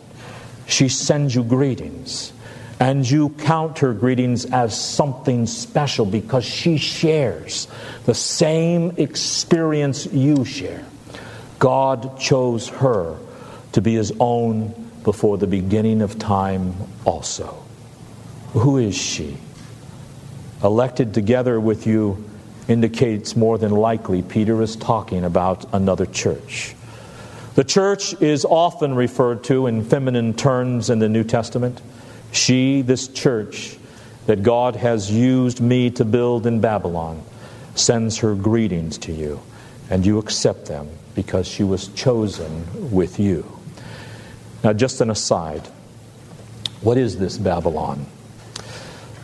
she 0.68 0.90
sends 0.90 1.34
you 1.34 1.44
greetings. 1.44 2.34
And 2.80 3.10
you 3.10 3.30
count 3.30 3.80
her 3.80 3.92
greetings 3.94 4.46
as 4.46 4.80
something 4.80 5.48
special 5.48 6.06
because 6.06 6.46
she 6.46 6.78
shares 6.78 7.68
the 8.06 8.14
same 8.14 8.92
experience 8.98 10.06
you 10.06 10.46
share. 10.46 10.86
God 11.58 12.20
chose 12.20 12.70
her 12.70 13.18
to 13.72 13.82
be 13.82 13.96
his 13.96 14.14
own 14.20 14.92
before 15.04 15.40
the 15.40 15.48
beginning 15.48 16.04
of 16.04 16.20
time 16.20 16.76
also. 17.04 17.64
Who 18.54 18.78
is 18.78 18.96
she? 18.96 19.38
Elected 20.64 21.16
together 21.16 21.60
with 21.60 21.88
you 21.88 22.24
indicates 22.68 23.36
more 23.36 23.58
than 23.58 23.72
likely 23.72 24.22
Peter 24.22 24.62
is 24.62 24.76
talking 24.76 25.24
about 25.24 25.66
another 25.74 26.06
church. 26.06 26.76
The 27.58 27.64
church 27.64 28.14
is 28.22 28.46
often 28.46 28.94
referred 28.94 29.44
to 29.46 29.66
in 29.66 29.84
feminine 29.84 30.36
terms 30.36 30.92
in 30.92 31.00
the 31.00 31.10
New 31.10 31.24
Testament. 31.24 31.82
She, 32.32 32.84
this 32.84 33.08
church 33.08 33.80
that 34.28 34.44
God 34.44 34.76
has 34.76 35.12
used 35.12 35.60
me 35.60 35.90
to 35.90 36.06
build 36.06 36.46
in 36.46 36.62
Babylon, 36.62 37.20
sends 37.74 38.20
her 38.20 38.36
greetings 38.36 39.00
to 39.00 39.12
you, 39.12 39.42
and 39.90 40.06
you 40.06 40.20
accept 40.20 40.68
them 40.68 40.88
because 41.16 41.48
she 41.48 41.64
was 41.64 41.88
chosen 41.88 42.92
with 42.92 43.20
you. 43.20 43.44
Now, 44.64 44.74
just 44.74 45.02
an 45.02 45.10
aside 45.10 45.68
what 46.82 46.96
is 46.96 47.18
this 47.18 47.40
Babylon? 47.40 48.06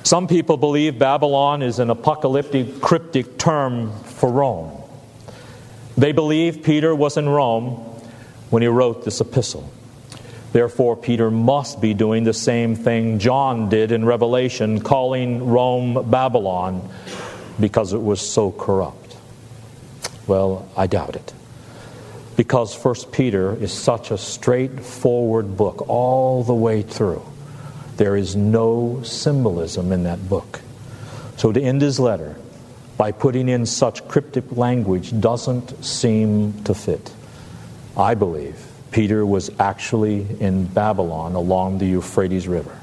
Some 0.01 0.27
people 0.27 0.57
believe 0.57 0.97
Babylon 0.97 1.61
is 1.61 1.77
an 1.77 1.91
apocalyptic, 1.91 2.81
cryptic 2.81 3.37
term 3.37 3.91
for 4.05 4.31
Rome. 4.31 4.71
They 5.95 6.13
believe 6.13 6.63
Peter 6.63 6.95
was 6.95 7.15
in 7.15 7.29
Rome 7.29 7.92
when 8.53 8.61
he 8.61 8.67
wrote 8.67 9.03
this 9.03 9.19
epistle. 9.19 9.67
Therefore, 10.51 10.95
Peter 10.95 11.31
must 11.31 11.81
be 11.81 11.95
doing 11.95 12.23
the 12.23 12.35
same 12.35 12.75
thing 12.75 13.17
John 13.17 13.67
did 13.67 13.91
in 13.91 14.05
Revelation, 14.05 14.79
calling 14.79 15.47
Rome 15.47 16.11
Babylon 16.11 16.87
because 17.59 17.93
it 17.93 18.01
was 18.03 18.21
so 18.21 18.51
corrupt. 18.51 19.15
Well, 20.27 20.69
I 20.77 20.85
doubt 20.85 21.15
it. 21.15 21.33
Because 22.35 22.75
First 22.75 23.11
Peter 23.11 23.55
is 23.55 23.73
such 23.73 24.11
a 24.11 24.19
straightforward 24.19 25.57
book 25.57 25.89
all 25.89 26.43
the 26.43 26.53
way 26.53 26.83
through. 26.83 27.25
There 27.97 28.15
is 28.15 28.35
no 28.35 29.01
symbolism 29.03 29.91
in 29.91 30.03
that 30.03 30.29
book. 30.29 30.61
So 31.37 31.51
to 31.51 31.59
end 31.59 31.81
his 31.81 31.99
letter 31.99 32.35
by 32.97 33.13
putting 33.13 33.49
in 33.49 33.65
such 33.65 34.07
cryptic 34.07 34.51
language 34.51 35.19
doesn't 35.19 35.83
seem 35.83 36.63
to 36.65 36.75
fit. 36.75 37.11
I 37.97 38.15
believe 38.15 38.55
Peter 38.91 39.25
was 39.25 39.51
actually 39.59 40.25
in 40.39 40.65
Babylon 40.65 41.35
along 41.35 41.79
the 41.79 41.85
Euphrates 41.85 42.47
River. 42.47 42.79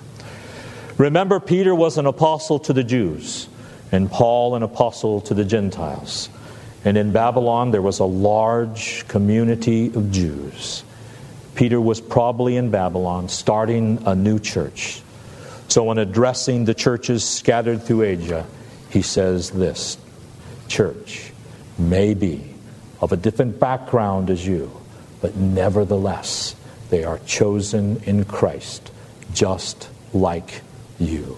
Remember, 0.98 1.40
Peter 1.40 1.74
was 1.74 1.98
an 1.98 2.06
apostle 2.06 2.58
to 2.60 2.72
the 2.72 2.84
Jews, 2.84 3.48
and 3.90 4.10
Paul 4.10 4.54
an 4.54 4.62
apostle 4.62 5.20
to 5.22 5.34
the 5.34 5.44
Gentiles. 5.44 6.28
And 6.84 6.96
in 6.96 7.12
Babylon, 7.12 7.70
there 7.70 7.82
was 7.82 7.98
a 7.98 8.04
large 8.04 9.06
community 9.08 9.86
of 9.86 10.10
Jews. 10.10 10.84
Peter 11.54 11.80
was 11.80 12.00
probably 12.00 12.56
in 12.56 12.70
Babylon 12.70 13.28
starting 13.28 14.02
a 14.06 14.14
new 14.14 14.38
church. 14.38 15.02
So, 15.68 15.84
when 15.84 15.98
addressing 15.98 16.64
the 16.64 16.74
churches 16.74 17.22
scattered 17.24 17.82
through 17.82 18.02
Asia, 18.02 18.46
he 18.90 19.02
says 19.02 19.50
this 19.50 19.98
Church 20.68 21.32
may 21.78 22.14
be 22.14 22.54
of 23.00 23.12
a 23.12 23.16
different 23.16 23.60
background 23.60 24.30
as 24.30 24.46
you, 24.46 24.79
but 25.20 25.36
nevertheless, 25.36 26.56
they 26.90 27.04
are 27.04 27.18
chosen 27.20 28.02
in 28.04 28.24
Christ, 28.24 28.90
just 29.32 29.88
like 30.12 30.62
you. 30.98 31.36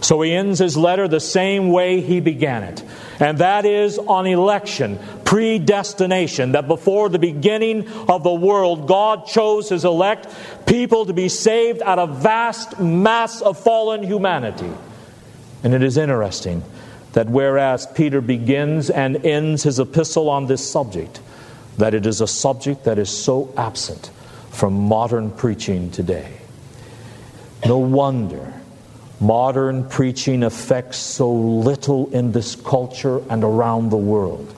So 0.00 0.20
he 0.20 0.32
ends 0.32 0.58
his 0.58 0.76
letter 0.76 1.08
the 1.08 1.20
same 1.20 1.70
way 1.70 2.00
he 2.00 2.20
began 2.20 2.62
it, 2.62 2.84
and 3.18 3.38
that 3.38 3.64
is 3.64 3.98
on 3.98 4.26
election, 4.26 4.98
predestination, 5.24 6.52
that 6.52 6.68
before 6.68 7.08
the 7.08 7.18
beginning 7.18 7.88
of 8.08 8.22
the 8.22 8.34
world, 8.34 8.86
God 8.86 9.26
chose 9.26 9.70
his 9.70 9.84
elect 9.84 10.28
people 10.66 11.06
to 11.06 11.12
be 11.12 11.28
saved 11.28 11.80
out 11.82 11.98
of 11.98 12.18
vast 12.18 12.78
mass 12.78 13.40
of 13.40 13.58
fallen 13.58 14.02
humanity. 14.02 14.70
And 15.64 15.72
it 15.72 15.82
is 15.82 15.96
interesting 15.96 16.62
that 17.14 17.30
whereas 17.30 17.86
Peter 17.86 18.20
begins 18.20 18.90
and 18.90 19.24
ends 19.24 19.62
his 19.62 19.78
epistle 19.78 20.28
on 20.28 20.46
this 20.46 20.70
subject, 20.70 21.20
that 21.78 21.94
it 21.94 22.06
is 22.06 22.20
a 22.20 22.26
subject 22.26 22.84
that 22.84 22.98
is 22.98 23.10
so 23.10 23.52
absent 23.56 24.10
from 24.50 24.88
modern 24.88 25.30
preaching 25.30 25.90
today. 25.90 26.32
No 27.64 27.78
wonder 27.78 28.52
modern 29.20 29.88
preaching 29.88 30.42
affects 30.42 30.98
so 30.98 31.32
little 31.32 32.12
in 32.12 32.32
this 32.32 32.54
culture 32.54 33.22
and 33.30 33.42
around 33.42 33.90
the 33.90 33.96
world 33.96 34.54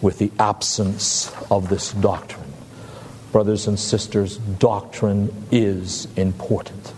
with 0.00 0.18
the 0.18 0.32
absence 0.38 1.30
of 1.50 1.68
this 1.68 1.92
doctrine. 1.92 2.52
Brothers 3.30 3.66
and 3.66 3.78
sisters, 3.78 4.38
doctrine 4.38 5.30
is 5.50 6.06
important. 6.16 6.93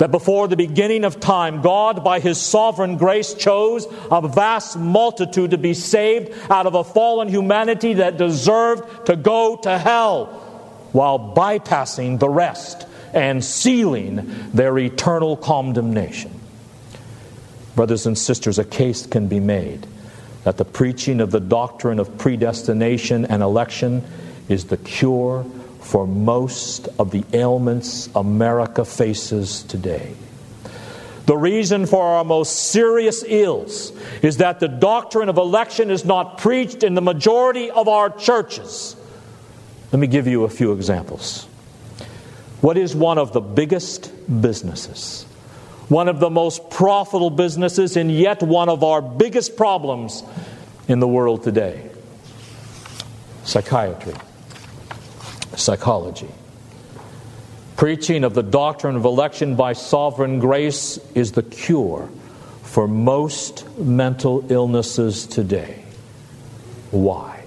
That 0.00 0.10
before 0.10 0.48
the 0.48 0.56
beginning 0.56 1.04
of 1.04 1.20
time, 1.20 1.60
God, 1.60 2.02
by 2.02 2.20
His 2.20 2.40
sovereign 2.40 2.96
grace, 2.96 3.34
chose 3.34 3.86
a 4.10 4.26
vast 4.26 4.78
multitude 4.78 5.50
to 5.50 5.58
be 5.58 5.74
saved 5.74 6.32
out 6.50 6.66
of 6.66 6.74
a 6.74 6.82
fallen 6.82 7.28
humanity 7.28 7.92
that 7.92 8.16
deserved 8.16 9.04
to 9.08 9.16
go 9.16 9.56
to 9.56 9.76
hell, 9.76 10.24
while 10.92 11.18
bypassing 11.18 12.18
the 12.18 12.30
rest 12.30 12.86
and 13.12 13.44
sealing 13.44 14.48
their 14.54 14.78
eternal 14.78 15.36
condemnation. 15.36 16.32
Brothers 17.76 18.06
and 18.06 18.16
sisters, 18.16 18.58
a 18.58 18.64
case 18.64 19.04
can 19.04 19.28
be 19.28 19.38
made 19.38 19.86
that 20.44 20.56
the 20.56 20.64
preaching 20.64 21.20
of 21.20 21.30
the 21.30 21.40
doctrine 21.40 21.98
of 21.98 22.16
predestination 22.16 23.26
and 23.26 23.42
election 23.42 24.02
is 24.48 24.64
the 24.64 24.78
cure 24.78 25.44
for 25.80 26.06
most 26.06 26.88
of 26.98 27.10
the 27.10 27.24
ailments 27.32 28.08
America 28.14 28.84
faces 28.84 29.62
today. 29.64 30.14
The 31.26 31.36
reason 31.36 31.86
for 31.86 32.02
our 32.02 32.24
most 32.24 32.70
serious 32.70 33.22
ills 33.26 33.92
is 34.22 34.38
that 34.38 34.58
the 34.58 34.68
doctrine 34.68 35.28
of 35.28 35.36
election 35.36 35.90
is 35.90 36.04
not 36.04 36.38
preached 36.38 36.82
in 36.82 36.94
the 36.94 37.00
majority 37.00 37.70
of 37.70 37.88
our 37.88 38.10
churches. 38.10 38.96
Let 39.92 40.00
me 40.00 40.06
give 40.06 40.26
you 40.26 40.44
a 40.44 40.48
few 40.48 40.72
examples. 40.72 41.44
What 42.60 42.76
is 42.76 42.94
one 42.94 43.18
of 43.18 43.32
the 43.32 43.40
biggest 43.40 44.12
businesses? 44.40 45.24
One 45.88 46.08
of 46.08 46.20
the 46.20 46.30
most 46.30 46.70
profitable 46.70 47.30
businesses, 47.30 47.96
and 47.96 48.10
yet 48.12 48.42
one 48.42 48.68
of 48.68 48.84
our 48.84 49.00
biggest 49.00 49.56
problems 49.56 50.22
in 50.88 51.00
the 51.00 51.08
world 51.08 51.42
today 51.42 51.86
psychiatry, 53.44 54.14
psychology. 55.56 56.28
Preaching 57.76 58.24
of 58.24 58.34
the 58.34 58.42
doctrine 58.42 58.96
of 58.96 59.04
election 59.04 59.56
by 59.56 59.72
sovereign 59.72 60.38
grace 60.38 60.98
is 61.14 61.32
the 61.32 61.42
cure 61.42 62.08
for 62.62 62.86
most 62.86 63.66
mental 63.78 64.44
illnesses 64.50 65.26
today. 65.26 65.82
Why? 66.90 67.44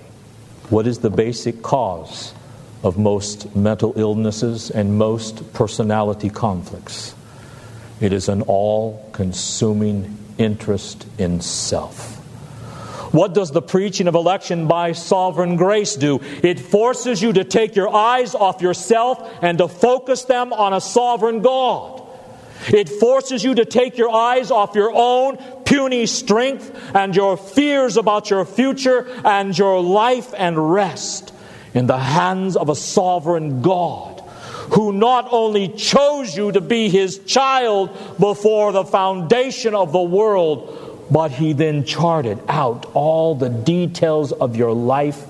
What 0.69 0.87
is 0.87 0.99
the 0.99 1.09
basic 1.09 1.61
cause 1.61 2.33
of 2.83 2.97
most 2.97 3.55
mental 3.55 3.93
illnesses 3.95 4.69
and 4.69 4.97
most 4.97 5.53
personality 5.53 6.29
conflicts. 6.29 7.15
It 8.01 8.11
is 8.11 8.27
an 8.27 8.41
all 8.43 9.09
consuming 9.13 10.17
interest 10.37 11.07
in 11.17 11.39
self. 11.39 12.19
What 13.13 13.35
does 13.35 13.51
the 13.51 13.61
preaching 13.61 14.07
of 14.07 14.15
election 14.15 14.67
by 14.67 14.93
sovereign 14.93 15.55
grace 15.55 15.95
do? 15.95 16.19
It 16.41 16.59
forces 16.59 17.21
you 17.21 17.31
to 17.33 17.43
take 17.43 17.75
your 17.75 17.93
eyes 17.93 18.33
off 18.33 18.59
yourself 18.59 19.37
and 19.43 19.59
to 19.59 19.67
focus 19.67 20.23
them 20.23 20.51
on 20.51 20.73
a 20.73 20.81
sovereign 20.81 21.43
God. 21.43 22.01
It 22.69 22.89
forces 22.89 23.43
you 23.43 23.53
to 23.53 23.65
take 23.65 23.99
your 23.99 24.09
eyes 24.09 24.49
off 24.49 24.73
your 24.73 24.91
own 24.91 25.37
puny 25.63 26.07
strength 26.07 26.75
and 26.95 27.15
your 27.15 27.37
fears 27.37 27.97
about 27.97 28.31
your 28.31 28.45
future 28.45 29.07
and 29.23 29.55
your 29.55 29.79
life 29.79 30.33
and 30.35 30.73
rest 30.73 31.35
in 31.75 31.85
the 31.85 31.99
hands 31.99 32.55
of 32.55 32.69
a 32.69 32.75
sovereign 32.75 33.61
God 33.61 34.21
who 34.73 34.91
not 34.91 35.27
only 35.31 35.67
chose 35.67 36.35
you 36.35 36.51
to 36.51 36.61
be 36.61 36.89
his 36.89 37.19
child 37.19 37.95
before 38.19 38.71
the 38.71 38.83
foundation 38.83 39.75
of 39.75 39.91
the 39.91 40.01
world, 40.01 40.82
but 41.13 41.29
he 41.31 41.53
then 41.53 41.83
charted 41.83 42.39
out 42.49 42.87
all 42.95 43.35
the 43.35 43.47
details 43.47 44.31
of 44.31 44.55
your 44.55 44.73
life 44.73 45.23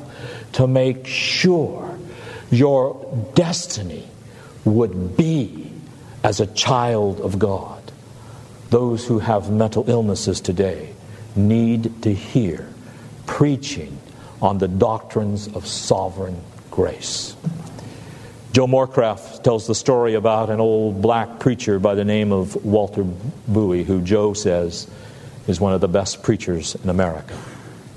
to 0.53 0.65
make 0.65 1.05
sure 1.05 1.99
your 2.49 3.29
destiny 3.35 4.07
would 4.63 5.17
be 5.17 5.69
as 6.23 6.39
a 6.39 6.47
child 6.47 7.19
of 7.19 7.37
God. 7.37 7.81
Those 8.69 9.05
who 9.05 9.19
have 9.19 9.51
mental 9.51 9.89
illnesses 9.89 10.39
today 10.39 10.93
need 11.35 12.01
to 12.03 12.13
hear 12.13 12.65
preaching 13.25 13.97
on 14.41 14.59
the 14.59 14.69
doctrines 14.69 15.49
of 15.49 15.67
sovereign 15.67 16.39
grace. 16.71 17.35
Joe 18.53 18.67
Morecraft 18.67 19.43
tells 19.43 19.67
the 19.67 19.75
story 19.75 20.13
about 20.13 20.49
an 20.49 20.61
old 20.61 21.01
black 21.01 21.39
preacher 21.39 21.77
by 21.77 21.93
the 21.95 22.05
name 22.05 22.31
of 22.31 22.63
Walter 22.63 23.03
Bowie, 23.03 23.83
who 23.83 24.01
Joe 24.01 24.33
says 24.33 24.87
is 25.47 25.60
one 25.60 25.73
of 25.73 25.82
the 25.82 25.88
best 25.88 26.23
preachers 26.23 26.75
in 26.75 26.89
America. 26.89 27.36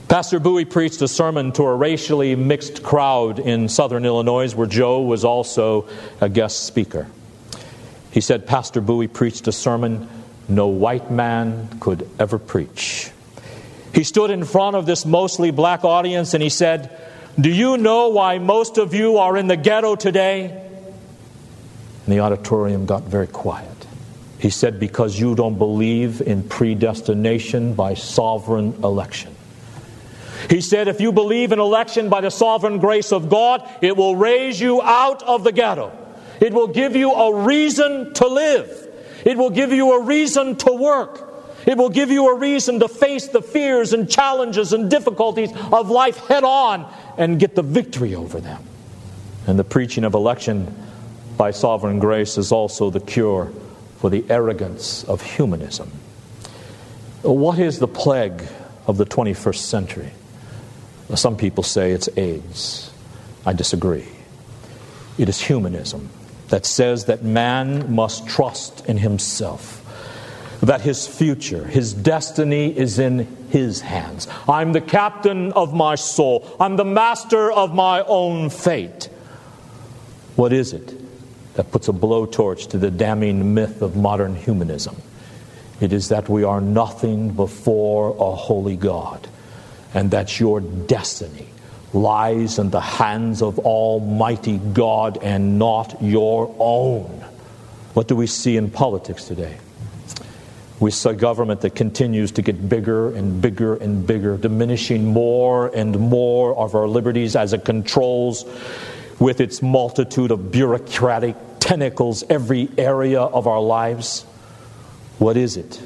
Pastor 0.09 0.39
Bowie 0.39 0.65
preached 0.65 1.03
a 1.03 1.09
sermon 1.09 1.53
to 1.53 1.65
a 1.65 1.75
racially 1.75 2.37
mixed 2.37 2.83
crowd 2.83 3.39
in 3.39 3.69
southern 3.69 4.05
Illinois, 4.05 4.55
where 4.55 4.67
Joe 4.67 5.03
was 5.03 5.25
also 5.25 5.89
a 6.21 6.29
guest 6.29 6.65
speaker. 6.65 7.09
He 8.13 8.21
said, 8.21 8.47
Pastor 8.47 8.81
Bowie 8.81 9.09
preached 9.09 9.49
a 9.49 9.53
sermon 9.53 10.09
no 10.49 10.69
white 10.69 11.11
man 11.11 11.69
could 11.81 12.09
ever 12.19 12.39
preach. 12.39 13.11
He 13.93 14.05
stood 14.05 14.31
in 14.31 14.45
front 14.45 14.77
of 14.77 14.87
this 14.87 15.05
mostly 15.05 15.51
black 15.51 15.85
audience 15.85 16.35
and 16.35 16.43
he 16.43 16.51
said, 16.51 16.97
Do 17.41 17.51
you 17.51 17.77
know 17.77 18.09
why 18.09 18.39
most 18.39 18.79
of 18.79 18.95
you 18.95 19.19
are 19.19 19.37
in 19.37 19.49
the 19.49 19.57
ghetto 19.57 19.97
today? 19.97 20.45
And 22.05 22.15
the 22.15 22.21
auditorium 22.21 22.87
got 22.87 23.03
very 23.03 23.27
quiet. 23.27 23.76
He 24.39 24.51
said, 24.51 24.79
Because 24.79 25.19
you 25.19 25.35
don't 25.35 25.59
believe 25.59 26.21
in 26.21 26.43
predestination 26.43 27.75
by 27.75 27.95
sovereign 27.95 28.75
election. 28.85 29.35
He 30.51 30.61
said, 30.61 30.89
If 30.89 31.01
you 31.01 31.13
believe 31.13 31.53
in 31.53 31.59
election 31.59 32.09
by 32.09 32.21
the 32.21 32.31
sovereign 32.31 32.79
grace 32.79 33.13
of 33.13 33.29
God, 33.29 33.69
it 33.81 33.97
will 33.97 34.17
raise 34.17 34.61
you 34.61 34.83
out 34.83 35.23
of 35.23 35.45
the 35.45 35.53
ghetto. 35.53 35.91
It 36.41 36.53
will 36.53 36.69
give 36.69 36.95
you 36.95 37.13
a 37.13 37.45
reason 37.45 38.13
to 38.15 38.27
live. 38.27 38.83
It 39.25 39.39
will 39.39 39.51
give 39.51 39.73
you 39.73 39.93
a 39.93 40.05
reason 40.05 40.57
to 40.57 40.73
work. 40.73 41.23
It 41.67 41.77
will 41.77 41.89
give 41.89 42.11
you 42.11 42.29
a 42.29 42.39
reason 42.39 42.79
to 42.81 42.89
face 42.89 43.27
the 43.29 43.43
fears 43.43 43.93
and 43.93 44.09
challenges 44.09 44.73
and 44.73 44.89
difficulties 44.89 45.51
of 45.73 45.91
life 45.91 46.19
head 46.29 46.45
on 46.45 46.87
and 47.19 47.41
get 47.41 47.57
the 47.57 47.63
victory 47.63 48.15
over 48.15 48.41
them. 48.41 48.63
And 49.49 49.59
the 49.59 49.65
preaching 49.65 50.05
of 50.05 50.15
election 50.15 50.73
by 51.37 51.51
sovereign 51.51 51.99
grace 51.99 52.39
is 52.39 52.53
also 52.53 52.91
the 52.91 53.01
cure 53.01 53.51
for 53.99 54.11
the 54.11 54.25
arrogance 54.29 55.05
of 55.05 55.23
humanism. 55.23 55.91
What 57.23 57.59
is 57.59 57.79
the 57.79 57.89
plague 57.89 58.43
of 58.87 58.97
the 58.97 59.07
21st 59.07 59.57
century? 59.57 60.11
Some 61.15 61.37
people 61.37 61.63
say 61.63 61.93
it's 61.93 62.09
AIDS. 62.17 62.91
I 63.45 63.53
disagree. 63.53 64.07
It 65.19 65.29
is 65.29 65.41
humanism 65.41 66.11
that 66.49 66.67
says 66.67 67.07
that 67.07 67.23
man 67.23 67.95
must 67.95 68.27
trust 68.27 68.87
in 68.87 68.99
himself 68.99 69.83
that 70.63 70.81
his 70.81 71.07
future, 71.07 71.65
his 71.67 71.93
destiny 71.93 72.77
is 72.77 72.99
in 72.99 73.27
his 73.51 73.81
hands. 73.81 74.27
I'm 74.49 74.73
the 74.73 74.81
captain 74.81 75.53
of 75.53 75.75
my 75.75 75.95
soul, 75.95 76.47
I'm 76.59 76.77
the 76.77 76.85
master 76.85 77.53
of 77.53 77.75
my 77.75 78.03
own 78.03 78.51
fate. 78.51 79.09
What 80.35 80.53
is 80.53 80.73
it 80.73 80.95
that 81.57 81.71
puts 81.71 81.89
a 81.89 81.93
blowtorch 81.93 82.71
to 82.71 82.79
the 82.79 82.91
damning 82.91 83.55
myth 83.55 83.83
of 83.83 83.97
modern 83.97 84.37
humanism? 84.37 84.97
It 85.81 85.93
is 85.93 86.09
that 86.09 86.29
we 86.29 86.45
are 86.45 86.61
nothing 86.61 87.31
before 87.31 88.17
a 88.19 88.35
holy 88.35 88.77
God, 88.77 89.29
and 89.93 90.11
that 90.13 90.41
your 90.41 90.61
destiny 90.61 91.49
lies 91.93 92.59
in 92.59 92.71
the 92.71 92.81
hands 92.81 93.43
of 93.43 93.59
Almighty 93.59 94.59
God 94.59 95.19
and 95.23 95.59
not 95.59 96.01
your 96.03 96.55
own. 96.59 97.25
What 97.95 98.09
do 98.09 98.17
we 98.17 98.27
see 98.27 98.57
in 98.57 98.71
politics 98.71 99.25
today? 99.25 99.57
We 100.79 100.91
see 100.91 101.11
a 101.11 101.15
government 101.15 101.63
that 101.63 101.75
continues 101.75 102.33
to 102.33 102.43
get 102.43 102.69
bigger 102.69 103.15
and 103.15 103.41
bigger 103.41 103.77
and 103.77 104.07
bigger, 104.07 104.37
diminishing 104.37 105.07
more 105.07 105.75
and 105.75 105.99
more 105.99 106.55
of 106.55 106.75
our 106.75 106.87
liberties 106.87 107.35
as 107.35 107.55
it 107.55 107.65
controls 107.65 108.45
with 109.19 109.41
its 109.41 109.63
multitude 109.63 110.31
of 110.31 110.53
bureaucratic 110.53 111.35
tentacles 111.61 112.25
every 112.29 112.69
area 112.79 113.21
of 113.21 113.47
our 113.47 113.61
lives. 113.61 114.23
What 115.19 115.37
is 115.37 115.57
it 115.57 115.81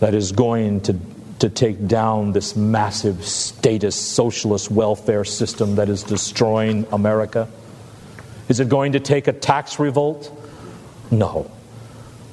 that 0.00 0.14
is 0.14 0.32
going 0.32 0.80
to 0.82 0.98
to 1.40 1.48
take 1.48 1.86
down 1.86 2.32
this 2.32 2.54
massive 2.54 3.24
statist 3.24 4.12
socialist 4.12 4.70
welfare 4.70 5.24
system 5.24 5.76
that 5.76 5.88
is 5.88 6.02
destroying 6.02 6.86
America? 6.92 7.48
Is 8.48 8.60
it 8.60 8.68
going 8.68 8.92
to 8.92 9.00
take 9.00 9.26
a 9.26 9.32
tax 9.32 9.78
revolt? 9.78 10.30
No. 11.10 11.50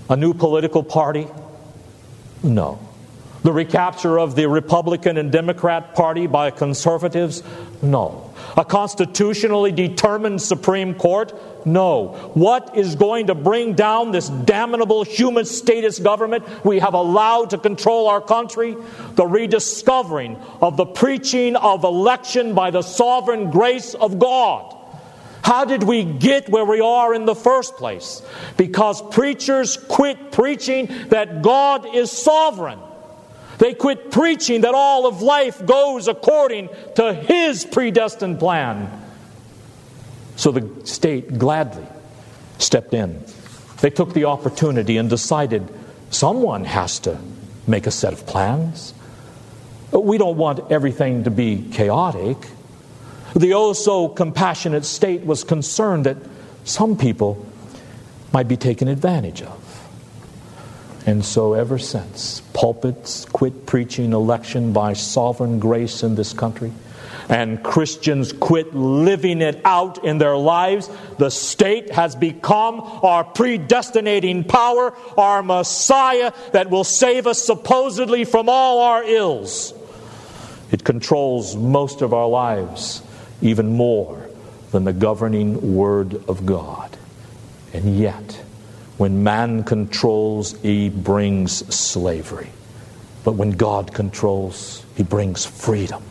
A 0.09 0.15
new 0.15 0.33
political 0.33 0.83
party? 0.83 1.27
No. 2.43 2.79
The 3.47 3.53
recapture 3.53 4.19
of 4.19 4.35
the 4.35 4.49
Republican 4.49 5.15
and 5.15 5.31
Democrat 5.31 5.95
Party 5.95 6.27
by 6.27 6.51
conservatives? 6.51 7.43
No. 7.81 8.33
A 8.57 8.65
constitutionally 8.65 9.71
determined 9.71 10.41
Supreme 10.41 10.93
Court? 10.93 11.33
No. 11.65 12.31
What 12.33 12.75
is 12.75 12.95
going 12.95 13.27
to 13.27 13.35
bring 13.35 13.73
down 13.73 14.11
this 14.11 14.27
damnable 14.27 15.05
human 15.05 15.45
status 15.45 15.97
government 15.97 16.43
we 16.65 16.79
have 16.79 16.93
allowed 16.93 17.51
to 17.51 17.57
control 17.57 18.09
our 18.09 18.19
country? 18.19 18.75
The 19.15 19.25
rediscovering 19.25 20.35
of 20.59 20.75
the 20.75 20.85
preaching 20.85 21.55
of 21.55 21.85
election 21.85 22.53
by 22.53 22.71
the 22.71 22.81
sovereign 22.81 23.49
grace 23.49 23.93
of 23.93 24.19
God. 24.19 24.75
How 25.41 25.63
did 25.63 25.83
we 25.83 26.03
get 26.03 26.49
where 26.49 26.65
we 26.65 26.81
are 26.81 27.13
in 27.13 27.23
the 27.23 27.33
first 27.33 27.77
place? 27.77 28.21
Because 28.57 29.01
preachers 29.01 29.77
quit 29.77 30.33
preaching 30.33 30.89
that 31.11 31.41
God 31.41 31.95
is 31.95 32.11
sovereign. 32.11 32.79
They 33.57 33.73
quit 33.73 34.11
preaching 34.11 34.61
that 34.61 34.75
all 34.75 35.07
of 35.07 35.21
life 35.21 35.65
goes 35.65 36.07
according 36.07 36.69
to 36.95 37.13
His 37.13 37.65
predestined 37.65 38.39
plan. 38.39 39.05
So 40.35 40.51
the 40.51 40.85
state 40.85 41.37
gladly 41.39 41.85
stepped 42.59 42.93
in. 42.93 43.23
They 43.81 43.89
took 43.89 44.13
the 44.13 44.25
opportunity 44.25 44.97
and 44.97 45.09
decided 45.09 45.67
someone 46.09 46.65
has 46.65 46.99
to 46.99 47.19
make 47.65 47.87
a 47.87 47.91
set 47.91 48.13
of 48.13 48.25
plans. 48.25 48.93
We 49.91 50.17
don't 50.17 50.37
want 50.37 50.71
everything 50.71 51.23
to 51.23 51.31
be 51.31 51.67
chaotic. 51.71 52.37
The 53.35 53.53
oh 53.53 53.73
so 53.73 54.07
compassionate 54.07 54.85
state 54.85 55.21
was 55.21 55.43
concerned 55.43 56.05
that 56.05 56.17
some 56.63 56.97
people 56.97 57.45
might 58.33 58.47
be 58.47 58.57
taken 58.57 58.87
advantage 58.87 59.41
of. 59.41 59.66
And 61.07 61.23
so, 61.23 61.53
ever 61.53 61.79
since, 61.79 62.41
pulpits 62.51 63.23
quit 63.23 63.65
preaching 63.65 64.11
election 64.11 64.73
by 64.73 64.91
sovereign 64.91 65.57
grace 65.57 66.03
in 66.03 66.15
this 66.15 66.33
country, 66.33 66.73
and 67.29 67.63
Christians 67.63 68.33
quit 68.33 68.75
living 68.75 69.41
it 69.41 69.61
out 69.63 70.03
in 70.03 70.17
their 70.17 70.35
lives, 70.35 70.89
the 71.17 71.29
state 71.29 71.91
has 71.91 72.13
become 72.17 72.81
our 72.81 73.23
predestinating 73.23 74.43
power, 74.43 74.93
our 75.17 75.41
Messiah 75.41 76.33
that 76.51 76.69
will 76.69 76.83
save 76.83 77.25
us 77.25 77.41
supposedly 77.41 78.25
from 78.25 78.49
all 78.49 78.81
our 78.81 79.01
ills. 79.05 79.73
It 80.73 80.83
controls 80.83 81.55
most 81.55 82.01
of 82.01 82.13
our 82.13 82.27
lives, 82.27 83.01
even 83.41 83.77
more 83.77 84.29
than 84.71 84.83
the 84.83 84.91
governing 84.91 85.73
Word 85.73 86.21
of 86.27 86.45
God. 86.45 86.97
And 87.73 87.97
yet, 87.97 88.41
when 88.97 89.23
man 89.23 89.63
controls, 89.63 90.59
he 90.61 90.89
brings 90.89 91.73
slavery. 91.73 92.49
But 93.23 93.33
when 93.33 93.51
God 93.51 93.93
controls, 93.93 94.83
he 94.95 95.03
brings 95.03 95.45
freedom. 95.45 96.03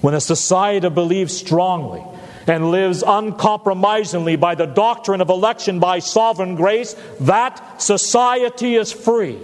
When 0.00 0.14
a 0.14 0.20
society 0.20 0.88
believes 0.88 1.36
strongly 1.36 2.04
and 2.46 2.70
lives 2.70 3.02
uncompromisingly 3.04 4.36
by 4.36 4.54
the 4.54 4.66
doctrine 4.66 5.20
of 5.20 5.30
election 5.30 5.80
by 5.80 5.98
sovereign 5.98 6.56
grace, 6.56 6.94
that 7.20 7.80
society 7.80 8.76
is 8.76 8.92
free. 8.92 9.38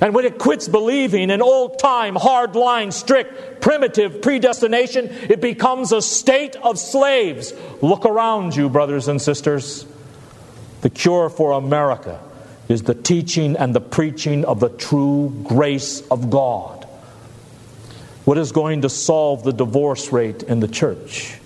And 0.00 0.14
when 0.14 0.26
it 0.26 0.38
quits 0.38 0.68
believing 0.68 1.30
in 1.30 1.40
old 1.40 1.78
time, 1.78 2.16
hard 2.16 2.54
line, 2.54 2.90
strict, 2.90 3.62
primitive 3.62 4.20
predestination, 4.20 5.06
it 5.06 5.40
becomes 5.40 5.92
a 5.92 6.02
state 6.02 6.56
of 6.56 6.78
slaves. 6.78 7.54
Look 7.80 8.04
around 8.04 8.54
you, 8.54 8.68
brothers 8.68 9.08
and 9.08 9.22
sisters. 9.22 9.86
The 10.82 10.90
cure 10.90 11.30
for 11.30 11.52
America 11.52 12.20
is 12.68 12.82
the 12.82 12.94
teaching 12.94 13.56
and 13.56 13.74
the 13.74 13.80
preaching 13.80 14.44
of 14.44 14.60
the 14.60 14.68
true 14.68 15.32
grace 15.44 16.06
of 16.08 16.30
God. 16.30 16.84
What 18.24 18.38
is 18.38 18.52
going 18.52 18.82
to 18.82 18.88
solve 18.88 19.44
the 19.44 19.52
divorce 19.52 20.12
rate 20.12 20.42
in 20.42 20.60
the 20.60 20.68
church? 20.68 21.38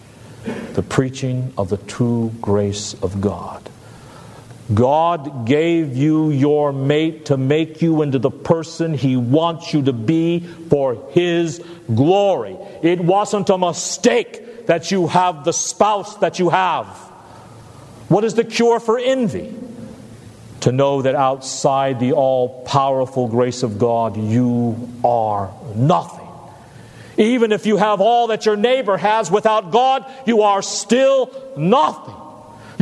The 0.73 0.83
preaching 0.83 1.53
of 1.59 1.69
the 1.69 1.77
true 1.77 2.33
grace 2.41 2.95
of 3.03 3.21
God. 3.21 3.69
God 4.73 5.47
gave 5.47 5.97
you 5.97 6.31
your 6.31 6.73
mate 6.73 7.27
to 7.27 7.37
make 7.37 7.83
you 7.83 8.03
into 8.03 8.19
the 8.19 8.31
person 8.31 8.95
He 8.95 9.17
wants 9.17 9.75
you 9.75 9.83
to 9.83 9.93
be 9.93 10.41
for 10.41 11.11
His 11.11 11.63
glory. 11.93 12.57
It 12.83 13.01
wasn't 13.01 13.51
a 13.51 13.59
mistake 13.59 14.67
that 14.67 14.91
you 14.91 15.09
have 15.09 15.45
the 15.45 15.53
spouse 15.53 16.17
that 16.19 16.39
you 16.39 16.51
have. 16.51 17.10
What 18.11 18.25
is 18.25 18.35
the 18.35 18.43
cure 18.43 18.81
for 18.81 18.99
envy? 18.99 19.55
To 20.63 20.73
know 20.73 21.01
that 21.03 21.15
outside 21.15 22.01
the 22.01 22.13
all 22.13 22.65
powerful 22.65 23.29
grace 23.29 23.63
of 23.63 23.79
God, 23.79 24.17
you 24.17 24.91
are 25.05 25.55
nothing. 25.77 26.27
Even 27.17 27.53
if 27.53 27.67
you 27.67 27.77
have 27.77 28.01
all 28.01 28.27
that 28.27 28.47
your 28.47 28.57
neighbor 28.57 28.97
has 28.97 29.31
without 29.31 29.71
God, 29.71 30.05
you 30.27 30.43
are 30.43 30.61
still 30.61 31.31
nothing. 31.57 32.17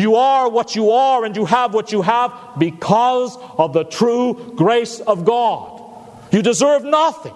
You 0.03 0.17
are 0.17 0.49
what 0.49 0.75
you 0.75 0.93
are 0.93 1.27
and 1.27 1.37
you 1.37 1.45
have 1.45 1.75
what 1.75 1.93
you 1.93 2.01
have 2.01 2.33
because 2.59 3.37
of 3.59 3.75
the 3.75 3.85
true 3.85 4.55
grace 4.57 4.99
of 4.99 5.27
God. 5.27 5.83
You 6.33 6.41
deserve 6.41 6.85
nothing, 6.85 7.35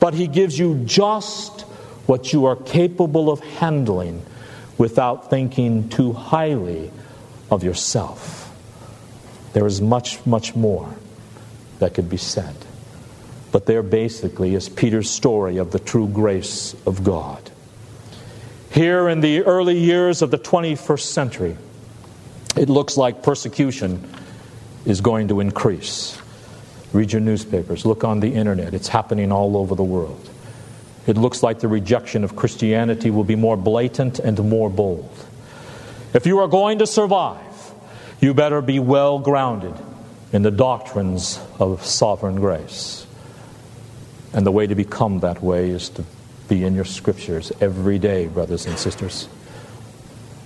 but 0.00 0.12
He 0.12 0.26
gives 0.26 0.58
you 0.58 0.82
just 0.86 1.60
what 2.06 2.32
you 2.32 2.46
are 2.46 2.56
capable 2.56 3.30
of 3.30 3.38
handling 3.38 4.26
without 4.76 5.30
thinking 5.30 5.88
too 5.88 6.12
highly 6.12 6.90
of 7.52 7.62
yourself. 7.62 8.50
There 9.52 9.66
is 9.66 9.80
much, 9.80 10.24
much 10.24 10.56
more 10.56 10.88
that 11.78 11.92
could 11.94 12.08
be 12.08 12.16
said. 12.16 12.56
But 13.52 13.66
there 13.66 13.82
basically 13.82 14.54
is 14.54 14.70
Peter's 14.70 15.10
story 15.10 15.58
of 15.58 15.70
the 15.70 15.78
true 15.78 16.08
grace 16.08 16.74
of 16.86 17.04
God. 17.04 17.50
Here 18.70 19.06
in 19.06 19.20
the 19.20 19.42
early 19.42 19.78
years 19.78 20.22
of 20.22 20.30
the 20.30 20.38
21st 20.38 21.02
century, 21.02 21.56
it 22.56 22.70
looks 22.70 22.96
like 22.96 23.22
persecution 23.22 24.02
is 24.86 25.02
going 25.02 25.28
to 25.28 25.40
increase. 25.40 26.18
Read 26.94 27.12
your 27.12 27.20
newspapers, 27.20 27.84
look 27.84 28.02
on 28.02 28.20
the 28.20 28.32
internet, 28.34 28.72
it's 28.72 28.88
happening 28.88 29.30
all 29.30 29.58
over 29.58 29.74
the 29.74 29.84
world. 29.84 30.30
It 31.06 31.18
looks 31.18 31.42
like 31.42 31.60
the 31.60 31.68
rejection 31.68 32.24
of 32.24 32.34
Christianity 32.34 33.10
will 33.10 33.24
be 33.24 33.36
more 33.36 33.58
blatant 33.58 34.20
and 34.20 34.38
more 34.48 34.70
bold. 34.70 35.10
If 36.14 36.26
you 36.26 36.38
are 36.40 36.48
going 36.48 36.78
to 36.78 36.86
survive, 36.86 37.72
you 38.20 38.34
better 38.34 38.60
be 38.60 38.78
well 38.78 39.18
grounded 39.18 39.74
in 40.32 40.42
the 40.42 40.50
doctrines 40.50 41.40
of 41.58 41.84
sovereign 41.84 42.36
grace. 42.36 43.06
And 44.32 44.46
the 44.46 44.50
way 44.50 44.66
to 44.66 44.74
become 44.74 45.20
that 45.20 45.42
way 45.42 45.70
is 45.70 45.88
to 45.90 46.04
be 46.48 46.64
in 46.64 46.74
your 46.74 46.84
scriptures 46.84 47.52
every 47.60 47.98
day, 47.98 48.26
brothers 48.26 48.66
and 48.66 48.78
sisters. 48.78 49.28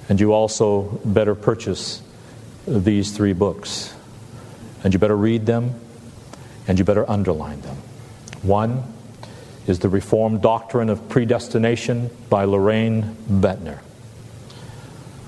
And 0.09 0.21
you 0.21 0.33
also 0.33 1.01
better 1.05 1.35
purchase 1.35 2.03
these 2.67 3.11
three 3.11 3.33
books. 3.33 3.93
And 4.85 4.93
you 4.93 5.01
better 5.01 5.17
read 5.17 5.47
them, 5.47 5.75
and 6.69 6.79
you 6.79 6.85
better 6.85 7.09
underline 7.11 7.61
them. 7.63 7.77
One 8.43 8.85
is 9.67 9.81
The 9.81 9.89
Reformed 9.89 10.43
Doctrine 10.43 10.89
of 10.89 11.09
Predestination 11.09 12.11
by 12.31 12.45
Lorraine 12.45 13.17
Boettner. 13.29 13.81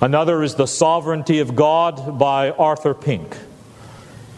Another 0.00 0.44
is 0.44 0.54
The 0.54 0.66
Sovereignty 0.66 1.40
of 1.40 1.56
God 1.56 2.20
by 2.20 2.52
Arthur 2.52 2.94
Pink. 2.94 3.37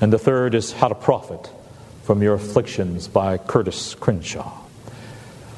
And 0.01 0.11
the 0.11 0.19
third 0.19 0.55
is 0.55 0.73
How 0.73 0.89
to 0.89 0.95
Profit 0.95 1.51
from 2.05 2.23
Your 2.23 2.33
Afflictions 2.33 3.09
by 3.09 3.37
Curtis 3.37 3.95
Crenshaw. 3.95 4.59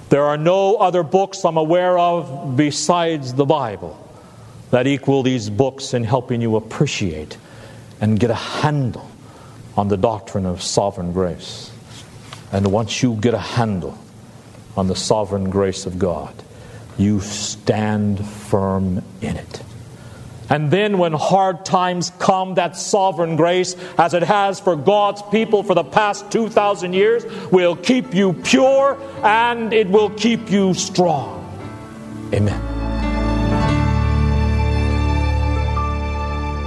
There 0.08 0.24
are 0.24 0.36
no 0.36 0.74
other 0.74 1.04
books 1.04 1.44
I'm 1.44 1.56
aware 1.56 1.96
of 1.96 2.56
besides 2.56 3.34
the 3.34 3.44
Bible 3.44 3.96
that 4.72 4.88
equal 4.88 5.22
these 5.22 5.48
books 5.48 5.94
in 5.94 6.02
helping 6.02 6.40
you 6.40 6.56
appreciate 6.56 7.38
and 8.00 8.18
get 8.18 8.30
a 8.30 8.34
handle 8.34 9.08
on 9.76 9.86
the 9.86 9.96
doctrine 9.96 10.46
of 10.46 10.62
sovereign 10.62 11.12
grace. 11.12 11.70
And 12.50 12.72
once 12.72 13.04
you 13.04 13.14
get 13.14 13.34
a 13.34 13.38
handle 13.38 13.96
on 14.76 14.88
the 14.88 14.96
sovereign 14.96 15.48
grace 15.48 15.86
of 15.86 16.00
God, 16.00 16.34
you 16.98 17.20
stand 17.20 18.26
firm 18.26 19.04
in 19.20 19.36
it. 19.36 19.62
And 20.52 20.70
then, 20.70 20.98
when 20.98 21.14
hard 21.14 21.64
times 21.64 22.12
come, 22.18 22.56
that 22.56 22.76
sovereign 22.76 23.36
grace, 23.36 23.74
as 23.96 24.12
it 24.12 24.22
has 24.22 24.60
for 24.60 24.76
God's 24.76 25.22
people 25.30 25.62
for 25.62 25.74
the 25.74 25.82
past 25.82 26.30
2,000 26.30 26.92
years, 26.92 27.24
will 27.50 27.74
keep 27.74 28.14
you 28.14 28.34
pure 28.34 29.00
and 29.24 29.72
it 29.72 29.88
will 29.88 30.10
keep 30.10 30.50
you 30.50 30.74
strong. 30.74 31.40
Amen. 32.34 32.71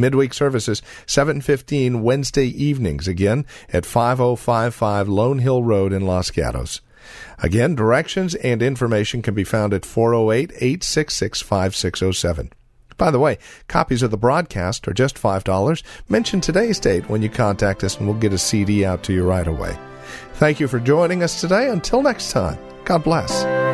Midweek 0.00 0.34
services 0.34 0.82
7:15 1.06 2.02
Wednesday 2.02 2.46
evenings 2.46 3.06
again 3.06 3.46
at 3.72 3.86
5055 3.86 5.08
Lone 5.08 5.38
Hill 5.38 5.62
Road 5.62 5.92
in 5.92 6.06
Los 6.06 6.30
Gatos. 6.30 6.80
Again, 7.38 7.74
directions 7.74 8.34
and 8.36 8.62
information 8.62 9.20
can 9.22 9.34
be 9.34 9.42
found 9.44 9.74
at 9.74 9.82
408-866-5607. 9.82 12.52
By 12.96 13.10
the 13.10 13.18
way, 13.18 13.38
copies 13.66 14.02
of 14.02 14.10
the 14.10 14.18
broadcast 14.18 14.86
are 14.86 14.92
just 14.92 15.16
$5. 15.16 15.82
Mention 16.08 16.40
today's 16.40 16.78
date 16.78 17.08
when 17.08 17.22
you 17.22 17.30
contact 17.30 17.82
us 17.82 17.96
and 17.96 18.06
we'll 18.06 18.18
get 18.18 18.34
a 18.34 18.38
CD 18.38 18.84
out 18.84 19.02
to 19.04 19.14
you 19.14 19.24
right 19.24 19.46
away. 19.46 19.74
Thank 20.34 20.60
you 20.60 20.68
for 20.68 20.80
joining 20.80 21.22
us 21.22 21.40
today. 21.40 21.70
Until 21.70 22.02
next 22.02 22.30
time, 22.30 22.58
God 22.84 23.02
bless. 23.02 23.69